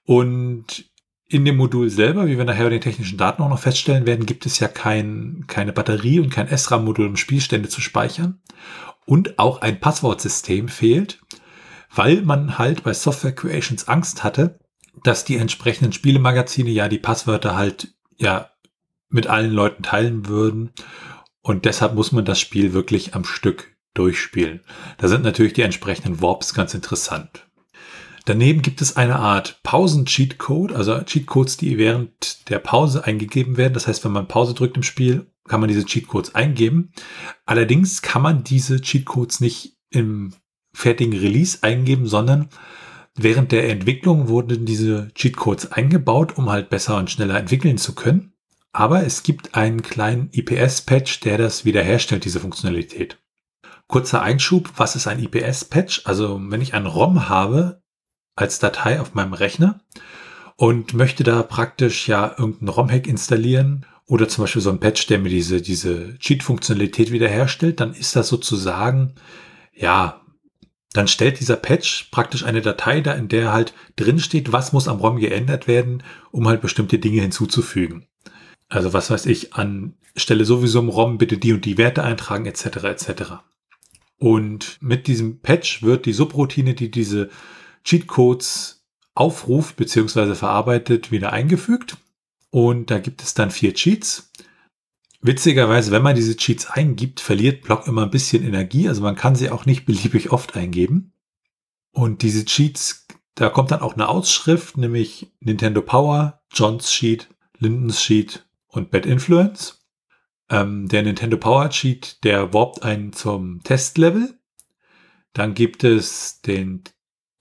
[0.05, 0.89] und
[1.27, 4.27] in dem Modul selber, wie wir nachher bei den technischen Daten auch noch feststellen werden,
[4.27, 8.43] gibt es ja kein, keine Batterie und kein SRAM-Modul, um Spielstände zu speichern.
[9.07, 11.19] Und auch ein Passwortsystem fehlt
[11.95, 14.59] weil man halt bei Software Creations Angst hatte,
[15.03, 18.51] dass die entsprechenden Spielemagazine ja die Passwörter halt ja
[19.09, 20.71] mit allen Leuten teilen würden.
[21.43, 24.61] Und deshalb muss man das Spiel wirklich am Stück durchspielen.
[24.99, 27.47] Da sind natürlich die entsprechenden Warps ganz interessant.
[28.25, 33.75] Daneben gibt es eine Art Pausen-Cheatcode, also Cheatcodes, die während der Pause eingegeben werden.
[33.75, 36.93] Das heißt, wenn man Pause drückt im Spiel, kann man diese Cheatcodes eingeben.
[37.45, 40.33] Allerdings kann man diese Cheatcodes nicht im
[40.75, 42.49] fertigen Release eingeben, sondern
[43.15, 48.33] während der Entwicklung wurden diese Cheatcodes eingebaut, um halt besser und schneller entwickeln zu können.
[48.73, 53.19] Aber es gibt einen kleinen IPS-Patch, der das wiederherstellt, diese Funktionalität.
[53.87, 56.03] Kurzer Einschub, was ist ein IPS-Patch?
[56.07, 57.83] Also wenn ich ein ROM habe
[58.35, 59.81] als Datei auf meinem Rechner
[60.57, 65.19] und möchte da praktisch ja irgendeinen ROM-Hack installieren oder zum Beispiel so ein Patch, der
[65.19, 69.15] mir diese, diese Cheat-Funktionalität wiederherstellt, dann ist das sozusagen
[69.75, 70.22] ja
[70.93, 74.89] dann stellt dieser Patch praktisch eine Datei da, in der halt drin steht, was muss
[74.89, 78.07] am ROM geändert werden, um halt bestimmte Dinge hinzuzufügen.
[78.69, 82.47] Also was weiß ich, an Stelle sowieso im ROM bitte die und die Werte eintragen,
[82.47, 82.65] etc.
[82.85, 83.23] etc.
[84.19, 87.31] Und mit diesem Patch wird die Subroutine, die diese
[87.85, 90.35] Cheatcodes aufruft bzw.
[90.35, 91.97] verarbeitet, wieder eingefügt.
[92.51, 94.31] Und da gibt es dann vier Cheats.
[95.25, 98.89] Witzigerweise, wenn man diese Cheats eingibt, verliert Block immer ein bisschen Energie.
[98.89, 101.15] Also man kann sie auch nicht beliebig oft eingeben.
[101.93, 103.07] Und diese Cheats,
[103.37, 109.07] da kommt dann auch eine Ausschrift, nämlich Nintendo Power, John's Sheet, Lindens Sheet und Bad
[109.07, 109.87] Influence.
[110.51, 114.39] Ähm, der Nintendo Power Cheat, der warpt einen zum Testlevel.
[115.35, 116.83] Dann gibt es den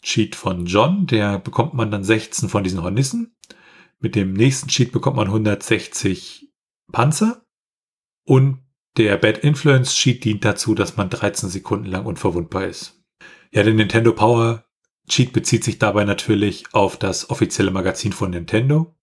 [0.04, 3.36] Cheat von John, der bekommt man dann 16 von diesen Hornissen.
[4.00, 6.48] Mit dem nächsten Cheat bekommt man 160
[6.92, 7.44] Panzer.
[8.26, 8.60] Und
[8.98, 13.02] der Bad Influence Cheat dient dazu, dass man 13 Sekunden lang unverwundbar ist.
[13.52, 14.66] Ja, der Nintendo Power
[15.08, 18.96] Cheat bezieht sich dabei natürlich auf das offizielle Magazin von Nintendo.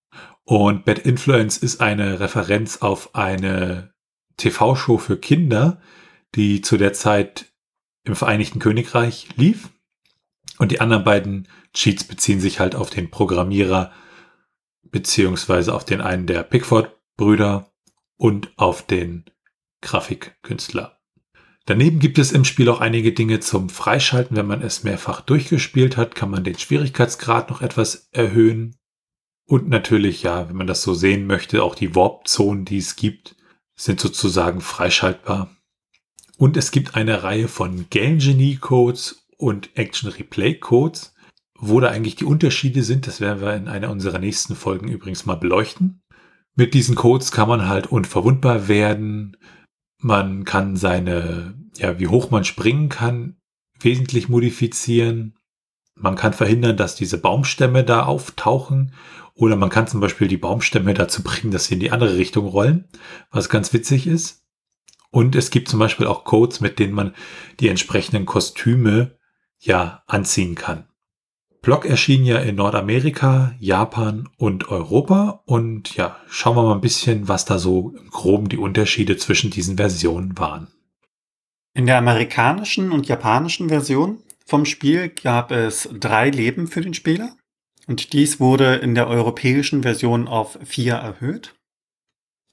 [0.45, 3.93] Und Bad Influence ist eine Referenz auf eine
[4.39, 5.81] TV-Show für Kinder,
[6.35, 7.53] die zu der Zeit
[8.05, 9.69] im Vereinigten Königreich lief.
[10.59, 13.93] Und die anderen beiden Cheats beziehen sich halt auf den Programmierer
[14.83, 17.68] beziehungsweise auf den einen der Pickford-Brüder
[18.19, 19.25] und auf den
[19.81, 20.99] Grafikkünstler.
[21.65, 24.37] Daneben gibt es im Spiel auch einige Dinge zum Freischalten.
[24.37, 28.77] Wenn man es mehrfach durchgespielt hat, kann man den Schwierigkeitsgrad noch etwas erhöhen.
[29.47, 33.37] Und natürlich, ja, wenn man das so sehen möchte, auch die Warp-Zonen, die es gibt,
[33.77, 35.55] sind sozusagen freischaltbar.
[36.39, 41.15] Und es gibt eine Reihe von Game Genie Codes und Action Replay Codes.
[41.61, 45.27] Wo da eigentlich die Unterschiede sind, das werden wir in einer unserer nächsten Folgen übrigens
[45.27, 46.03] mal beleuchten.
[46.59, 49.37] Mit diesen Codes kann man halt unverwundbar werden,
[49.99, 53.37] man kann seine, ja, wie hoch man springen kann,
[53.79, 55.39] wesentlich modifizieren.
[55.95, 58.93] Man kann verhindern, dass diese Baumstämme da auftauchen.
[59.35, 62.49] Oder man kann zum Beispiel die Baumstämme dazu bringen, dass sie in die andere Richtung
[62.49, 62.89] rollen,
[63.31, 64.45] was ganz witzig ist.
[65.13, 67.15] Und es gibt zum Beispiel auch Codes, mit denen man
[67.61, 69.17] die entsprechenden Kostüme
[69.61, 70.88] ja anziehen kann.
[71.61, 75.43] Block erschien ja in Nordamerika, Japan und Europa.
[75.45, 79.51] Und ja, schauen wir mal ein bisschen, was da so im Groben die Unterschiede zwischen
[79.51, 80.69] diesen Versionen waren.
[81.75, 87.37] In der amerikanischen und japanischen Version vom Spiel gab es drei Leben für den Spieler.
[87.87, 91.55] Und dies wurde in der europäischen Version auf vier erhöht.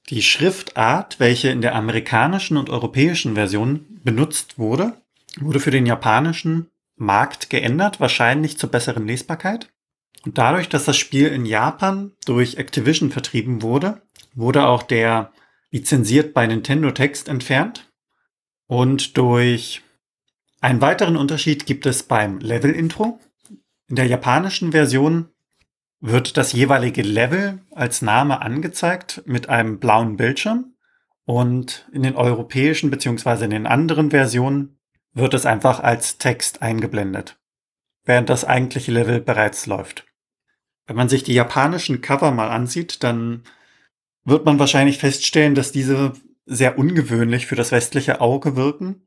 [0.08, 5.02] Die Schriftart, welche in der amerikanischen und europäischen Version benutzt wurde,
[5.40, 9.68] wurde für den japanischen Markt geändert, wahrscheinlich zur besseren Lesbarkeit.
[10.24, 14.02] Und dadurch, dass das Spiel in Japan durch Activision vertrieben wurde,
[14.34, 15.32] wurde auch der
[15.70, 17.90] lizenziert bei Nintendo Text entfernt.
[18.66, 19.82] Und durch
[20.60, 23.20] einen weiteren Unterschied gibt es beim Level-Intro.
[23.88, 25.28] In der japanischen Version
[26.00, 30.72] wird das jeweilige Level als Name angezeigt mit einem blauen Bildschirm.
[31.24, 33.44] Und in den europäischen bzw.
[33.44, 34.78] in den anderen Versionen
[35.16, 37.38] wird es einfach als Text eingeblendet,
[38.04, 40.06] während das eigentliche Level bereits läuft.
[40.86, 43.42] Wenn man sich die japanischen Cover mal ansieht, dann
[44.24, 46.12] wird man wahrscheinlich feststellen, dass diese
[46.44, 49.06] sehr ungewöhnlich für das westliche Auge wirken,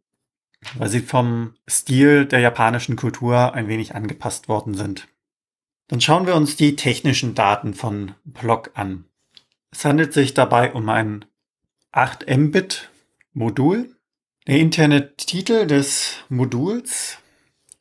[0.76, 5.08] weil sie vom Stil der japanischen Kultur ein wenig angepasst worden sind.
[5.88, 9.06] Dann schauen wir uns die technischen Daten von Block an.
[9.72, 11.26] Es handelt sich dabei um ein
[11.91, 12.89] 8 Mbit
[13.34, 13.95] Modul
[14.50, 17.20] der interne Titel des Moduls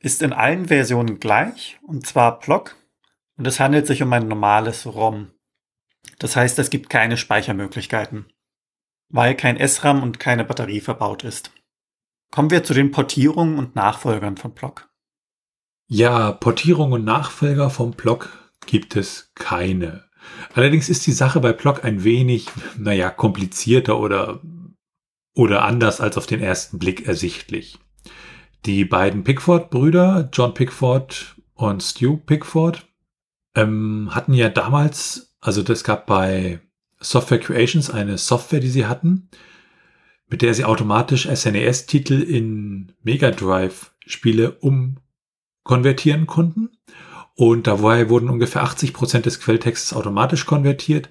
[0.00, 2.76] ist in allen Versionen gleich, und zwar Block,
[3.38, 5.30] und es handelt sich um ein normales ROM.
[6.18, 8.26] Das heißt, es gibt keine Speichermöglichkeiten,
[9.08, 11.52] weil kein SRAM und keine Batterie verbaut ist.
[12.30, 14.90] Kommen wir zu den Portierungen und Nachfolgern von Block.
[15.86, 20.04] Ja, Portierung und Nachfolger vom Block gibt es keine.
[20.52, 24.42] Allerdings ist die Sache bei Block ein wenig, naja, komplizierter oder
[25.38, 27.78] oder anders als auf den ersten Blick ersichtlich.
[28.66, 32.84] Die beiden Pickford-Brüder, John Pickford und Stu Pickford,
[33.54, 36.58] ähm, hatten ja damals, also das gab bei
[36.98, 39.30] Software Creations eine Software, die sie hatten,
[40.26, 46.70] mit der sie automatisch SNES-Titel in Mega Drive-Spiele umkonvertieren konnten.
[47.36, 51.08] Und dabei wurden ungefähr 80 Prozent des Quelltextes automatisch konvertiert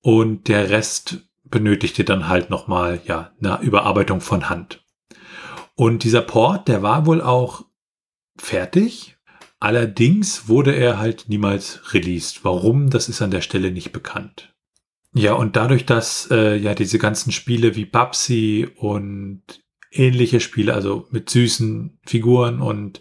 [0.00, 1.24] und der Rest
[1.54, 4.84] benötigte dann halt nochmal, ja, eine Überarbeitung von Hand.
[5.76, 7.64] Und dieser Port, der war wohl auch
[8.36, 9.16] fertig.
[9.60, 12.44] Allerdings wurde er halt niemals released.
[12.44, 14.52] Warum, das ist an der Stelle nicht bekannt.
[15.14, 19.42] Ja, und dadurch, dass äh, ja diese ganzen Spiele wie Babsy und
[19.92, 23.00] ähnliche Spiele, also mit süßen Figuren und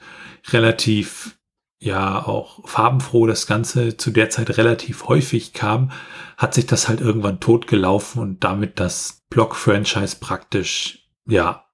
[0.51, 1.39] relativ
[1.83, 5.91] ja auch farbenfroh das Ganze zu der Zeit relativ häufig kam,
[6.37, 11.65] hat sich das halt irgendwann totgelaufen und damit das Block-Franchise praktisch, ja,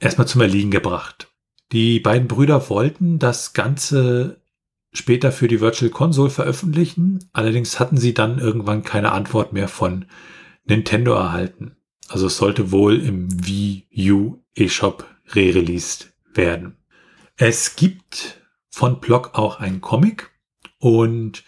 [0.00, 1.28] erstmal zum Erliegen gebracht.
[1.72, 4.40] Die beiden Brüder wollten das Ganze
[4.92, 10.06] später für die Virtual Console veröffentlichen, allerdings hatten sie dann irgendwann keine Antwort mehr von
[10.64, 11.76] Nintendo erhalten.
[12.08, 15.04] Also es sollte wohl im Wii U eShop
[15.34, 16.76] re-released werden.
[17.36, 18.40] Es gibt
[18.76, 20.32] von Block auch einen Comic
[20.78, 21.44] und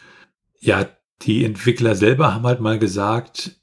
[0.61, 0.89] ja,
[1.21, 3.61] die Entwickler selber haben halt mal gesagt,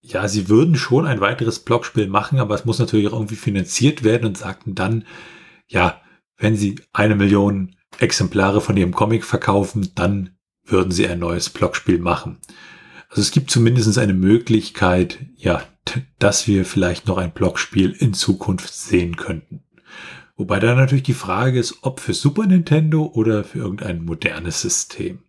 [0.00, 4.04] ja, sie würden schon ein weiteres Blockspiel machen, aber es muss natürlich auch irgendwie finanziert
[4.04, 5.04] werden und sagten dann,
[5.66, 6.00] ja,
[6.36, 11.98] wenn sie eine Million Exemplare von ihrem Comic verkaufen, dann würden sie ein neues Blockspiel
[11.98, 12.38] machen.
[13.08, 15.64] Also es gibt zumindest eine Möglichkeit, ja,
[16.20, 19.64] dass wir vielleicht noch ein Blockspiel in Zukunft sehen könnten.
[20.40, 25.22] Wobei da natürlich die Frage ist, ob für Super Nintendo oder für irgendein modernes System.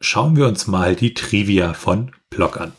[0.00, 2.72] Schauen wir uns mal die Trivia von Block an.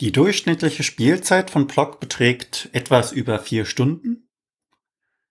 [0.00, 4.28] Die durchschnittliche Spielzeit von Block beträgt etwas über vier Stunden.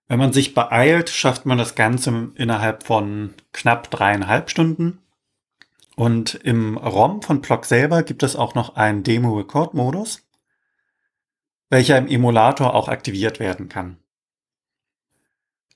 [0.08, 5.00] Wenn man sich beeilt, schafft man das Ganze innerhalb von knapp dreieinhalb Stunden.
[5.98, 10.26] Und im ROM von Block selber gibt es auch noch einen Demo-Record-Modus,
[11.70, 13.98] welcher im Emulator auch aktiviert werden kann.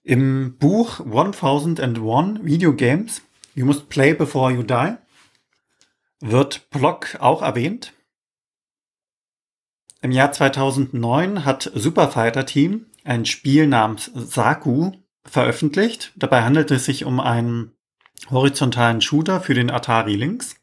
[0.08, 3.24] Im Buch 1001 Video Games
[3.56, 4.98] You Must Play Before You Die
[6.20, 7.92] wird Block auch erwähnt.
[10.02, 14.92] Im Jahr 2009 hat Super Fighter Team ein Spiel namens Saku
[15.24, 16.14] veröffentlicht.
[16.16, 17.72] Dabei handelt es sich um einen
[18.30, 20.56] horizontalen Shooter für den Atari Lynx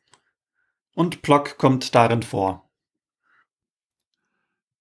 [0.94, 2.70] und Block kommt darin vor.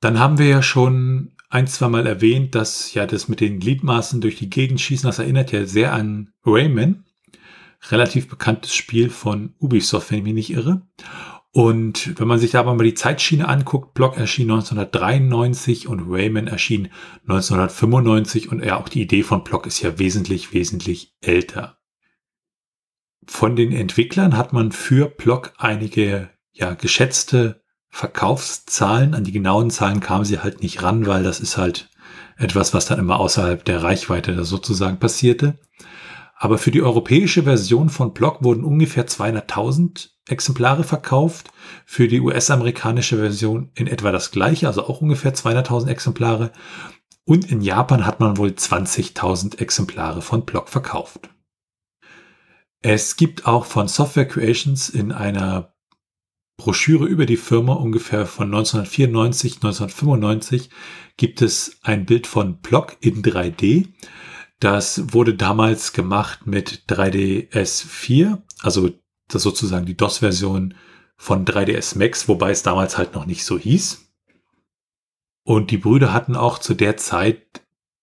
[0.01, 4.21] Dann haben wir ja schon ein, zwei Mal erwähnt, dass ja das mit den Gliedmaßen
[4.21, 7.03] durch die Gegend schießen, das erinnert ja sehr an Rayman.
[7.89, 10.81] Relativ bekanntes Spiel von Ubisoft, wenn ich mich nicht irre.
[11.51, 16.47] Und wenn man sich da aber mal die Zeitschiene anguckt, Block erschien 1993 und Rayman
[16.47, 16.89] erschien
[17.23, 21.79] 1995 und ja, auch die Idee von Block ist ja wesentlich, wesentlich älter.
[23.27, 27.60] Von den Entwicklern hat man für Block einige ja, geschätzte
[27.91, 29.13] Verkaufszahlen.
[29.13, 31.89] An die genauen Zahlen kamen sie halt nicht ran, weil das ist halt
[32.37, 35.59] etwas, was dann immer außerhalb der Reichweite da sozusagen passierte.
[36.35, 41.51] Aber für die europäische Version von Block wurden ungefähr 200.000 Exemplare verkauft.
[41.85, 46.51] Für die US-amerikanische Version in etwa das gleiche, also auch ungefähr 200.000 Exemplare.
[47.25, 51.29] Und in Japan hat man wohl 20.000 Exemplare von Block verkauft.
[52.81, 55.70] Es gibt auch von Software Creations in einer
[56.57, 60.69] Broschüre über die Firma ungefähr von 1994, 1995
[61.17, 63.89] gibt es ein Bild von Block in 3D.
[64.59, 68.91] Das wurde damals gemacht mit 3ds 4, also
[69.27, 70.75] das sozusagen die DOS-Version
[71.17, 74.11] von 3ds Max, wobei es damals halt noch nicht so hieß.
[75.43, 77.61] Und die Brüder hatten auch zu der Zeit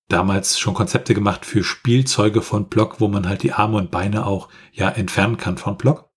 [0.08, 4.26] damals schon Konzepte gemacht für Spielzeuge von Block, wo man halt die Arme und Beine
[4.26, 6.07] auch ja entfernen kann von Block.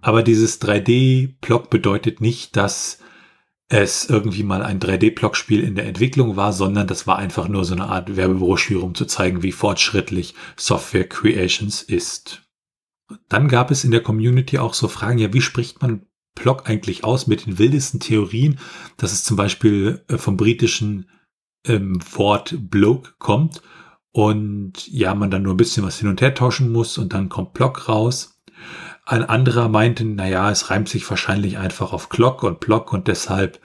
[0.00, 2.98] Aber dieses 3D-Block bedeutet nicht, dass
[3.68, 7.74] es irgendwie mal ein 3D-Blockspiel in der Entwicklung war, sondern das war einfach nur so
[7.74, 12.42] eine Art Werbebroschüre, um zu zeigen, wie fortschrittlich Software Creations ist.
[13.28, 17.04] Dann gab es in der Community auch so Fragen, ja, wie spricht man Block eigentlich
[17.04, 18.58] aus mit den wildesten Theorien,
[18.96, 21.10] dass es zum Beispiel äh, vom britischen
[21.66, 23.62] ähm, Wort Bloke kommt
[24.12, 27.28] und ja, man dann nur ein bisschen was hin und her tauschen muss und dann
[27.28, 28.40] kommt Block raus.
[29.08, 33.58] Ein anderer meinte, naja, es reimt sich wahrscheinlich einfach auf Glock und Block und deshalb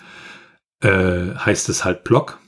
[0.79, 2.39] äh, heißt es halt Block.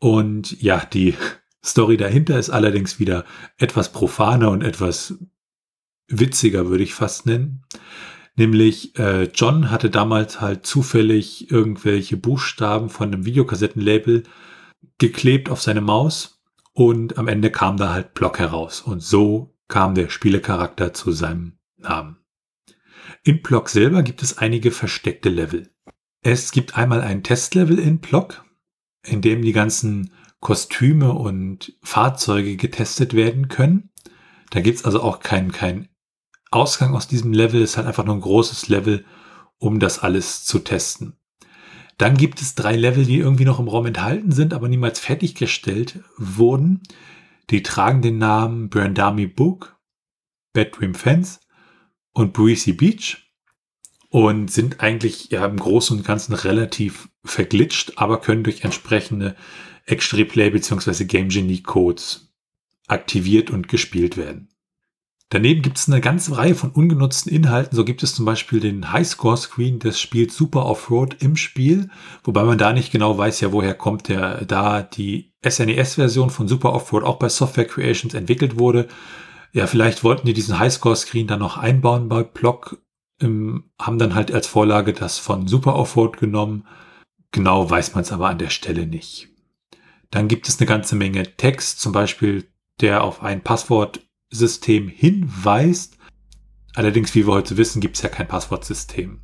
[0.00, 1.14] Und ja, die
[1.64, 3.24] Story dahinter ist allerdings wieder
[3.56, 5.14] etwas profaner und etwas
[6.08, 7.64] witziger, würde ich fast nennen.
[8.34, 14.24] Nämlich äh, John hatte damals halt zufällig irgendwelche Buchstaben von einem Videokassettenlabel
[14.98, 16.42] geklebt auf seine Maus
[16.74, 18.82] und am Ende kam da halt Block heraus.
[18.82, 22.15] Und so kam der Spielecharakter zu seinem Namen.
[23.26, 25.68] In Block selber gibt es einige versteckte Level.
[26.22, 28.44] Es gibt einmal ein Testlevel in Block,
[29.02, 33.90] in dem die ganzen Kostüme und Fahrzeuge getestet werden können.
[34.50, 35.88] Da gibt's also auch keinen kein
[36.52, 39.04] Ausgang aus diesem Level ist halt einfach nur ein großes Level,
[39.58, 41.16] um das alles zu testen.
[41.98, 45.98] Dann gibt es drei Level, die irgendwie noch im Raum enthalten sind, aber niemals fertiggestellt
[46.16, 46.80] wurden.
[47.50, 49.80] Die tragen den Namen Brandami Book,
[50.52, 51.40] Bedroom Fence
[52.16, 53.18] und Breezy Beach
[54.08, 59.36] und sind eigentlich ja im Großen und Ganzen relativ verglitscht, aber können durch entsprechende
[59.84, 61.04] Extra Play bzw.
[61.04, 62.32] Game Genie Codes
[62.86, 64.48] aktiviert und gespielt werden.
[65.28, 67.76] Daneben gibt es eine ganze Reihe von ungenutzten Inhalten.
[67.76, 71.90] So gibt es zum Beispiel den Highscore-Screen des Spiels Super Offroad im Spiel,
[72.24, 76.72] wobei man da nicht genau weiß, ja, woher kommt der, da die SNES-Version von Super
[76.72, 78.88] Offroad auch bei Software Creations entwickelt wurde.
[79.56, 82.78] Ja, vielleicht wollten die diesen Highscore-Screen dann noch einbauen bei Block,
[83.22, 86.66] ähm, haben dann halt als Vorlage das von Super Offroad genommen.
[87.32, 89.30] Genau weiß man es aber an der Stelle nicht.
[90.10, 92.46] Dann gibt es eine ganze Menge Text, zum Beispiel
[92.82, 95.96] der auf ein Passwortsystem hinweist.
[96.74, 99.22] Allerdings, wie wir heute wissen, gibt es ja kein Passwortsystem.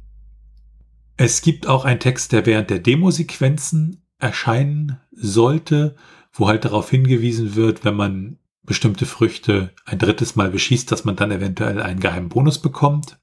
[1.18, 5.94] Es gibt auch einen Text, der während der Demosequenzen erscheinen sollte,
[6.32, 11.16] wo halt darauf hingewiesen wird, wenn man bestimmte Früchte ein drittes Mal beschießt, dass man
[11.16, 13.18] dann eventuell einen geheimen Bonus bekommt.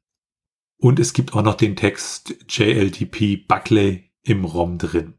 [0.78, 5.16] Und es gibt auch noch den Text JLTP Buckley im ROM drin.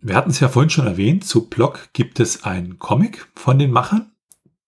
[0.00, 3.72] Wir hatten es ja vorhin schon erwähnt, zu Block gibt es einen Comic von den
[3.72, 4.12] Machern.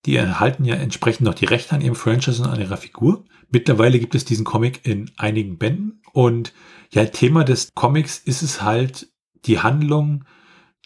[0.07, 3.24] Die erhalten ja entsprechend noch die Rechte an ihrem Franchise und an ihrer Figur.
[3.51, 6.53] Mittlerweile gibt es diesen Comic in einigen Bänden und
[6.90, 9.09] ja, Thema des Comics ist es halt,
[9.44, 10.24] die Handlung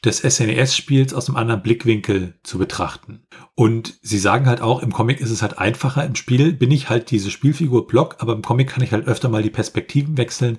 [0.04, 3.24] des SNES-Spiels aus einem anderen Blickwinkel zu betrachten.
[3.54, 6.04] Und sie sagen halt auch, im Comic ist es halt einfacher.
[6.04, 9.28] Im Spiel bin ich halt diese Spielfigur Block, aber im Comic kann ich halt öfter
[9.28, 10.58] mal die Perspektiven wechseln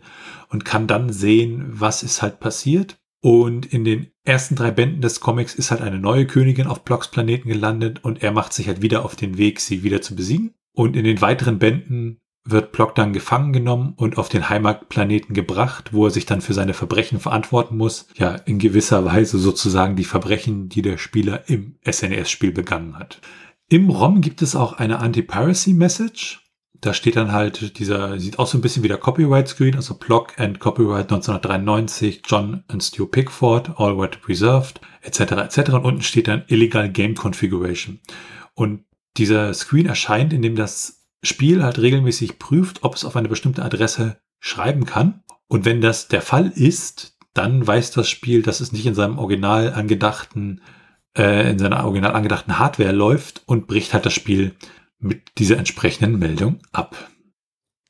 [0.49, 2.97] und kann dann sehen, was ist halt passiert.
[3.19, 7.09] Und in den ersten drei Bänden des Comics ist halt eine neue Königin auf Blocks
[7.09, 10.53] Planeten gelandet und er macht sich halt wieder auf den Weg, sie wieder zu besiegen.
[10.73, 15.93] Und in den weiteren Bänden wird Block dann gefangen genommen und auf den Heimatplaneten gebracht,
[15.93, 18.07] wo er sich dann für seine Verbrechen verantworten muss.
[18.15, 23.21] Ja, in gewisser Weise sozusagen die Verbrechen, die der Spieler im SNES-Spiel begangen hat.
[23.69, 26.41] Im ROM gibt es auch eine Anti-Piracy-Message.
[26.81, 30.37] Da steht dann halt dieser, sieht auch so ein bisschen wie der Copyright-Screen, also Block
[30.37, 35.19] and Copyright 1993, John and Stu Pickford, All Right Preserved, etc.
[35.31, 35.69] etc.
[35.69, 38.01] Und unten steht dann Illegal Game Configuration.
[38.53, 38.83] Und
[39.15, 44.17] dieser Screen erscheint, indem das Spiel halt regelmäßig prüft, ob es auf eine bestimmte Adresse
[44.39, 45.23] schreiben kann.
[45.47, 49.17] Und wenn das der Fall ist, dann weiß das Spiel, dass es nicht in seinem
[49.17, 50.61] original angedachten,
[51.17, 54.55] äh, in seiner original angedachten Hardware läuft und bricht halt das Spiel
[54.99, 57.09] mit dieser entsprechenden Meldung ab.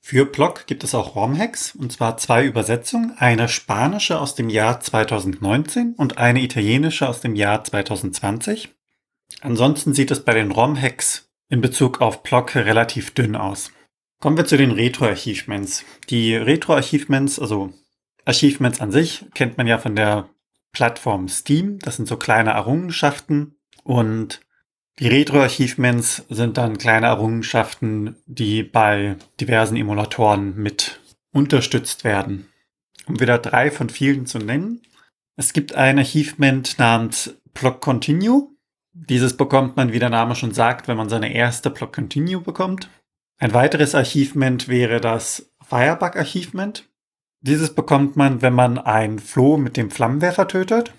[0.05, 4.81] Für Block gibt es auch ROM-Hacks, und zwar zwei Übersetzungen, eine spanische aus dem Jahr
[4.81, 8.75] 2019 und eine italienische aus dem Jahr 2020.
[9.41, 13.71] Ansonsten sieht es bei den ROM-Hacks in Bezug auf Block relativ dünn aus.
[14.19, 15.85] Kommen wir zu den Retro-Achievements.
[16.09, 17.71] Die Retro-Achievements, also
[18.25, 20.29] Achievements an sich, kennt man ja von der
[20.71, 21.77] Plattform Steam.
[21.77, 23.59] Das sind so kleine Errungenschaften.
[23.83, 24.41] Und
[24.97, 31.01] die Retro-Achievements sind dann kleine Errungenschaften, die bei diversen Emulatoren mit
[31.33, 32.47] unterstützt werden.
[33.05, 34.81] Um wieder drei von vielen zu nennen.
[35.35, 38.52] Es gibt ein Achievement namens Block Continue.
[38.93, 42.89] Dieses bekommt man, wie der Name schon sagt, wenn man seine erste Block Continue bekommt.
[43.39, 46.87] Ein weiteres Achievement wäre das Firebug Achievement.
[47.41, 50.93] Dieses bekommt man, wenn man ein Floh mit dem Flammenwerfer tötet.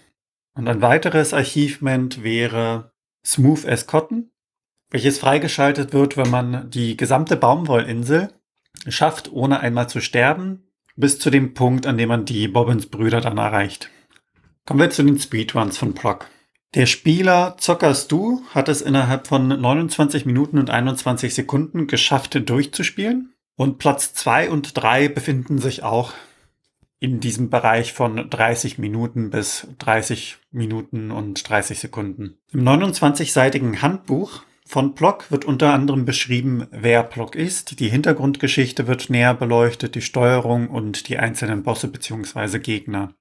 [0.56, 2.92] Und ein weiteres Achievement wäre
[3.24, 4.30] Smooth as Cotton,
[4.90, 8.32] welches freigeschaltet wird, wenn man die gesamte Baumwollinsel
[8.88, 10.64] schafft, ohne einmal zu sterben,
[10.96, 13.90] bis zu dem Punkt, an dem man die Bobbins Brüder dann erreicht.
[14.66, 16.28] Kommen wir zu den Speedruns von Proc.
[16.74, 23.32] Der Spieler Zocker Stu hat es innerhalb von 29 Minuten und 21 Sekunden geschafft, durchzuspielen.
[23.56, 26.12] Und Platz 2 und 3 befinden sich auch
[26.98, 32.38] in diesem Bereich von 30 Minuten bis 30 Minuten und 30 Sekunden.
[32.50, 39.10] Im 29-seitigen Handbuch von Block wird unter anderem beschrieben, wer Block ist, die Hintergrundgeschichte wird
[39.10, 42.58] näher beleuchtet, die Steuerung und die einzelnen Bosse bzw.
[42.58, 43.14] Gegner.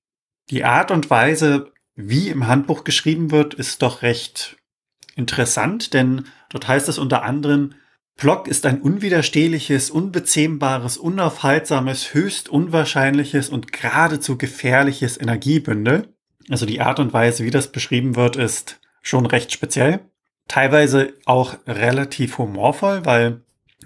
[0.49, 4.57] Die Art und Weise, wie im Handbuch geschrieben wird, ist doch recht
[5.15, 7.75] interessant, denn dort heißt es unter anderem,
[8.15, 16.13] Plock ist ein unwiderstehliches, unbezähmbares, unaufhaltsames, höchst unwahrscheinliches und geradezu gefährliches Energiebündel.
[16.49, 20.01] Also die Art und Weise, wie das beschrieben wird, ist schon recht speziell.
[20.47, 23.41] Teilweise auch relativ humorvoll, weil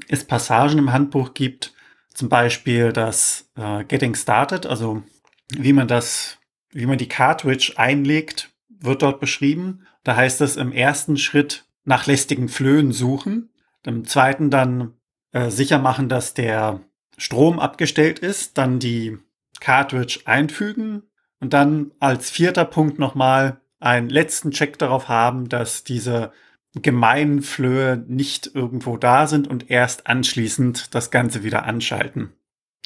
[0.10, 1.74] es Passagen im Handbuch gibt,
[2.14, 5.04] zum Beispiel das äh, Getting Started, also
[5.50, 6.38] wie man das
[6.72, 9.88] wie man die Cartridge einlegt, wird dort beschrieben.
[10.04, 13.50] Da heißt es im ersten Schritt nach lästigen Flöhen suchen,
[13.86, 14.94] im zweiten dann
[15.32, 16.82] äh, sicher machen, dass der
[17.18, 19.18] Strom abgestellt ist, dann die
[19.60, 21.04] Cartridge einfügen
[21.40, 26.32] und dann als vierter Punkt nochmal einen letzten Check darauf haben, dass diese
[26.74, 32.34] gemeinen Flöhe nicht irgendwo da sind und erst anschließend das Ganze wieder anschalten.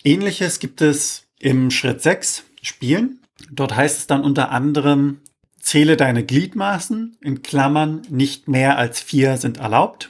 [0.04, 3.21] Ähnliches gibt es im Schritt 6, Spielen.
[3.52, 5.22] Dort heißt es dann unter anderem,
[5.60, 10.10] zähle deine Gliedmaßen, in Klammern nicht mehr als vier sind erlaubt.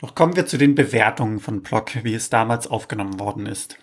[0.00, 3.78] Doch kommen wir zu den Bewertungen von Block, wie es damals aufgenommen worden ist.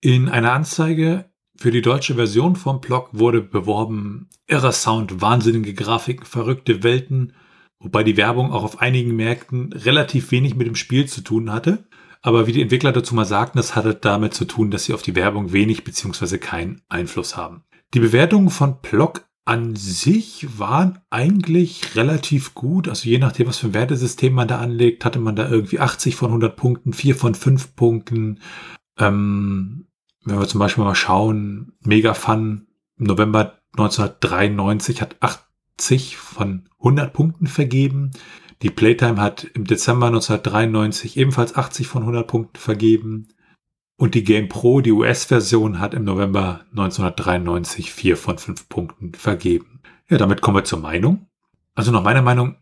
[0.00, 6.26] In einer Anzeige für die deutsche Version vom Block wurde beworben, irrer Sound, wahnsinnige Grafiken,
[6.26, 7.34] verrückte Welten,
[7.78, 11.84] wobei die Werbung auch auf einigen Märkten relativ wenig mit dem Spiel zu tun hatte.
[12.22, 15.02] Aber wie die Entwickler dazu mal sagten, das hatte damit zu tun, dass sie auf
[15.02, 16.38] die Werbung wenig bzw.
[16.38, 17.64] keinen Einfluss haben.
[17.92, 22.88] Die Bewertungen von Block an sich waren eigentlich relativ gut.
[22.88, 26.16] Also je nachdem, was für ein Wertesystem man da anlegt, hatte man da irgendwie 80
[26.16, 28.40] von 100 Punkten, 4 von 5 Punkten.
[28.98, 29.86] Ähm,
[30.24, 32.66] wenn wir zum Beispiel mal schauen, Mega Fun
[32.96, 38.12] im November 1993 hat 80 von 100 Punkten vergeben.
[38.62, 43.28] Die Playtime hat im Dezember 1993 ebenfalls 80 von 100 Punkten vergeben.
[43.96, 49.80] Und die Game Pro, die US-Version, hat im November 1993 vier von fünf Punkten vergeben.
[50.08, 51.28] Ja, damit kommen wir zur Meinung.
[51.74, 52.56] Also nach meiner Meinung,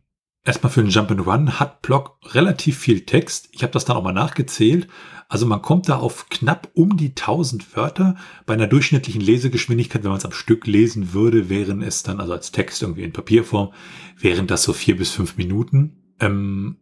[0.44, 3.48] erstmal für einen Jump-and-Run hat Block relativ viel Text.
[3.52, 4.88] Ich habe das dann auch mal nachgezählt.
[5.28, 8.16] Also man kommt da auf knapp um die 1000 Wörter.
[8.44, 12.34] Bei einer durchschnittlichen Lesegeschwindigkeit, wenn man es am Stück lesen würde, wären es dann, also
[12.34, 13.72] als Text irgendwie in Papierform,
[14.18, 16.14] wären das so vier bis fünf Minuten.
[16.20, 16.76] Ähm,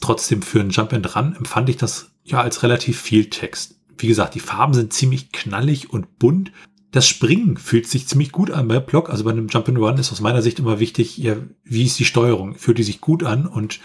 [0.00, 3.79] trotzdem für einen Jump-and-Run empfand ich das ja als relativ viel Text.
[4.02, 6.52] Wie gesagt, die Farben sind ziemlich knallig und bunt.
[6.90, 9.10] Das Springen fühlt sich ziemlich gut an bei Block.
[9.10, 11.98] Also bei einem Jump and Run ist aus meiner Sicht immer wichtig, ja, wie ist
[11.98, 12.56] die Steuerung?
[12.56, 13.46] Fühlt die sich gut an?
[13.46, 13.80] Und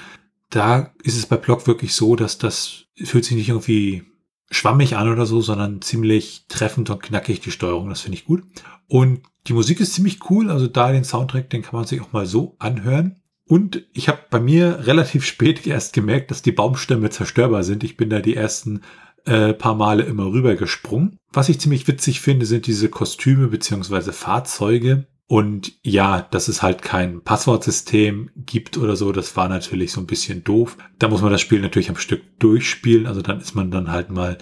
[0.50, 4.04] da ist es bei Block wirklich so, dass das fühlt sich nicht irgendwie
[4.50, 7.90] schwammig an oder so, sondern ziemlich treffend und knackig die Steuerung.
[7.90, 8.44] Das finde ich gut.
[8.88, 10.50] Und die Musik ist ziemlich cool.
[10.50, 13.22] Also da den Soundtrack, den kann man sich auch mal so anhören.
[13.48, 17.84] Und ich habe bei mir relativ spät erst gemerkt, dass die Baumstämme zerstörbar sind.
[17.84, 18.82] Ich bin da die ersten
[19.26, 21.18] äh, paar Male immer rübergesprungen.
[21.32, 25.08] Was ich ziemlich witzig finde, sind diese Kostüme beziehungsweise Fahrzeuge.
[25.28, 30.06] Und ja, dass es halt kein Passwortsystem gibt oder so, das war natürlich so ein
[30.06, 30.78] bisschen doof.
[31.00, 33.08] Da muss man das Spiel natürlich am Stück durchspielen.
[33.08, 34.38] Also dann ist man dann halt mal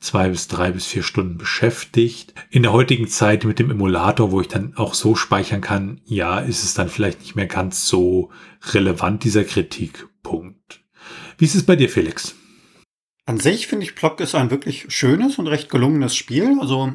[0.00, 2.34] zwei bis drei bis vier Stunden beschäftigt.
[2.50, 6.38] In der heutigen Zeit mit dem Emulator, wo ich dann auch so speichern kann, ja,
[6.38, 8.30] ist es dann vielleicht nicht mehr ganz so
[8.72, 10.80] relevant, dieser Kritikpunkt.
[11.36, 12.36] Wie ist es bei dir, Felix?
[13.28, 16.56] An sich finde ich Block ist ein wirklich schönes und recht gelungenes Spiel.
[16.62, 16.94] Also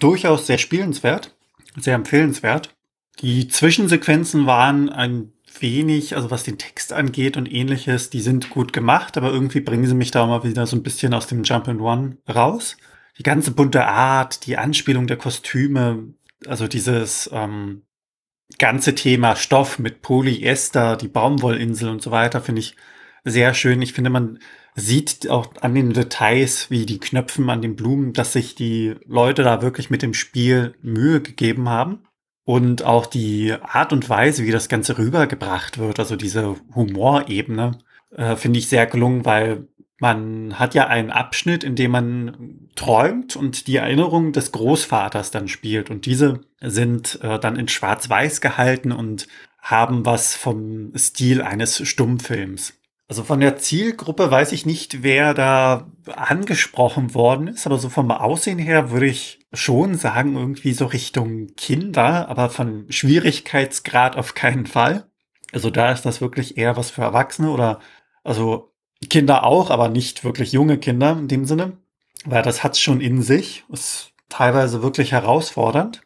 [0.00, 1.36] durchaus sehr spielenswert,
[1.76, 2.74] sehr empfehlenswert.
[3.20, 8.72] Die Zwischensequenzen waren ein wenig, also was den Text angeht und ähnliches, die sind gut
[8.72, 11.68] gemacht, aber irgendwie bringen sie mich da mal wieder so ein bisschen aus dem Jump
[11.68, 12.78] and One raus.
[13.18, 16.14] Die ganze bunte Art, die Anspielung der Kostüme,
[16.46, 17.82] also dieses ähm,
[18.56, 22.74] ganze Thema Stoff mit Polyester, die Baumwollinsel und so weiter, finde ich
[23.24, 23.82] sehr schön.
[23.82, 24.38] Ich finde, man
[24.74, 29.42] sieht auch an den Details, wie die Knöpfen an den Blumen, dass sich die Leute
[29.42, 32.04] da wirklich mit dem Spiel Mühe gegeben haben.
[32.46, 37.78] Und auch die Art und Weise, wie das Ganze rübergebracht wird, also diese Humorebene,
[38.14, 39.68] äh, finde ich sehr gelungen, weil
[39.98, 45.48] man hat ja einen Abschnitt, in dem man träumt und die Erinnerung des Großvaters dann
[45.48, 45.88] spielt.
[45.88, 49.26] Und diese sind äh, dann in Schwarz-Weiß gehalten und
[49.60, 52.74] haben was vom Stil eines Stummfilms.
[53.06, 58.10] Also von der Zielgruppe weiß ich nicht, wer da angesprochen worden ist, aber so vom
[58.10, 64.66] Aussehen her würde ich schon sagen, irgendwie so Richtung Kinder, aber von Schwierigkeitsgrad auf keinen
[64.66, 65.06] Fall.
[65.52, 67.80] Also da ist das wirklich eher was für Erwachsene oder
[68.22, 68.72] also
[69.10, 71.76] Kinder auch, aber nicht wirklich junge Kinder in dem Sinne,
[72.24, 76.00] weil das hat's schon in sich, ist teilweise wirklich herausfordernd.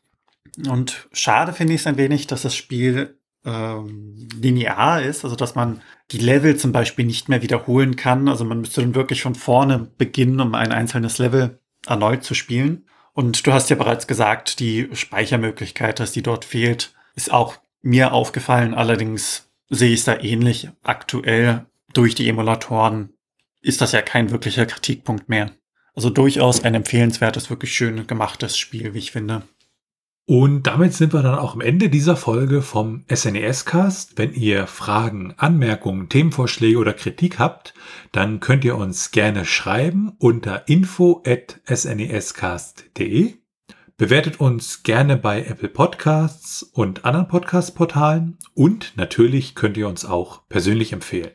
[0.69, 5.55] Und schade finde ich es ein wenig, dass das Spiel ähm, linear ist, also dass
[5.55, 5.81] man
[6.11, 8.29] die Level zum Beispiel nicht mehr wiederholen kann.
[8.29, 12.87] Also man müsste dann wirklich von vorne beginnen, um ein einzelnes Level erneut zu spielen.
[13.13, 18.13] Und du hast ja bereits gesagt, die Speichermöglichkeit, dass die dort fehlt, ist auch mir
[18.13, 18.75] aufgefallen.
[18.75, 20.69] Allerdings sehe ich es da ähnlich.
[20.83, 23.13] Aktuell durch die Emulatoren
[23.61, 25.51] ist das ja kein wirklicher Kritikpunkt mehr.
[25.95, 29.43] Also durchaus ein empfehlenswertes, wirklich schön gemachtes Spiel, wie ich finde.
[30.29, 34.19] Und damit sind wir dann auch am Ende dieser Folge vom SNES-Cast.
[34.19, 37.73] Wenn ihr Fragen, Anmerkungen, Themenvorschläge oder Kritik habt,
[38.13, 43.37] dann könnt ihr uns gerne schreiben unter info.snescast.de.
[43.97, 50.47] Bewertet uns gerne bei Apple Podcasts und anderen Podcast-Portalen und natürlich könnt ihr uns auch
[50.51, 51.31] persönlich empfehlen.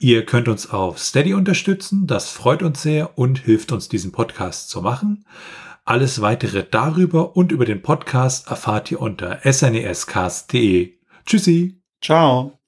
[0.00, 4.70] Ihr könnt uns auf Steady unterstützen, das freut uns sehr und hilft uns, diesen Podcast
[4.70, 5.24] zu machen.
[5.88, 10.98] Alles weitere darüber und über den Podcast erfahrt ihr unter snescast.de.
[11.24, 11.80] Tschüssi.
[12.02, 12.58] Ciao.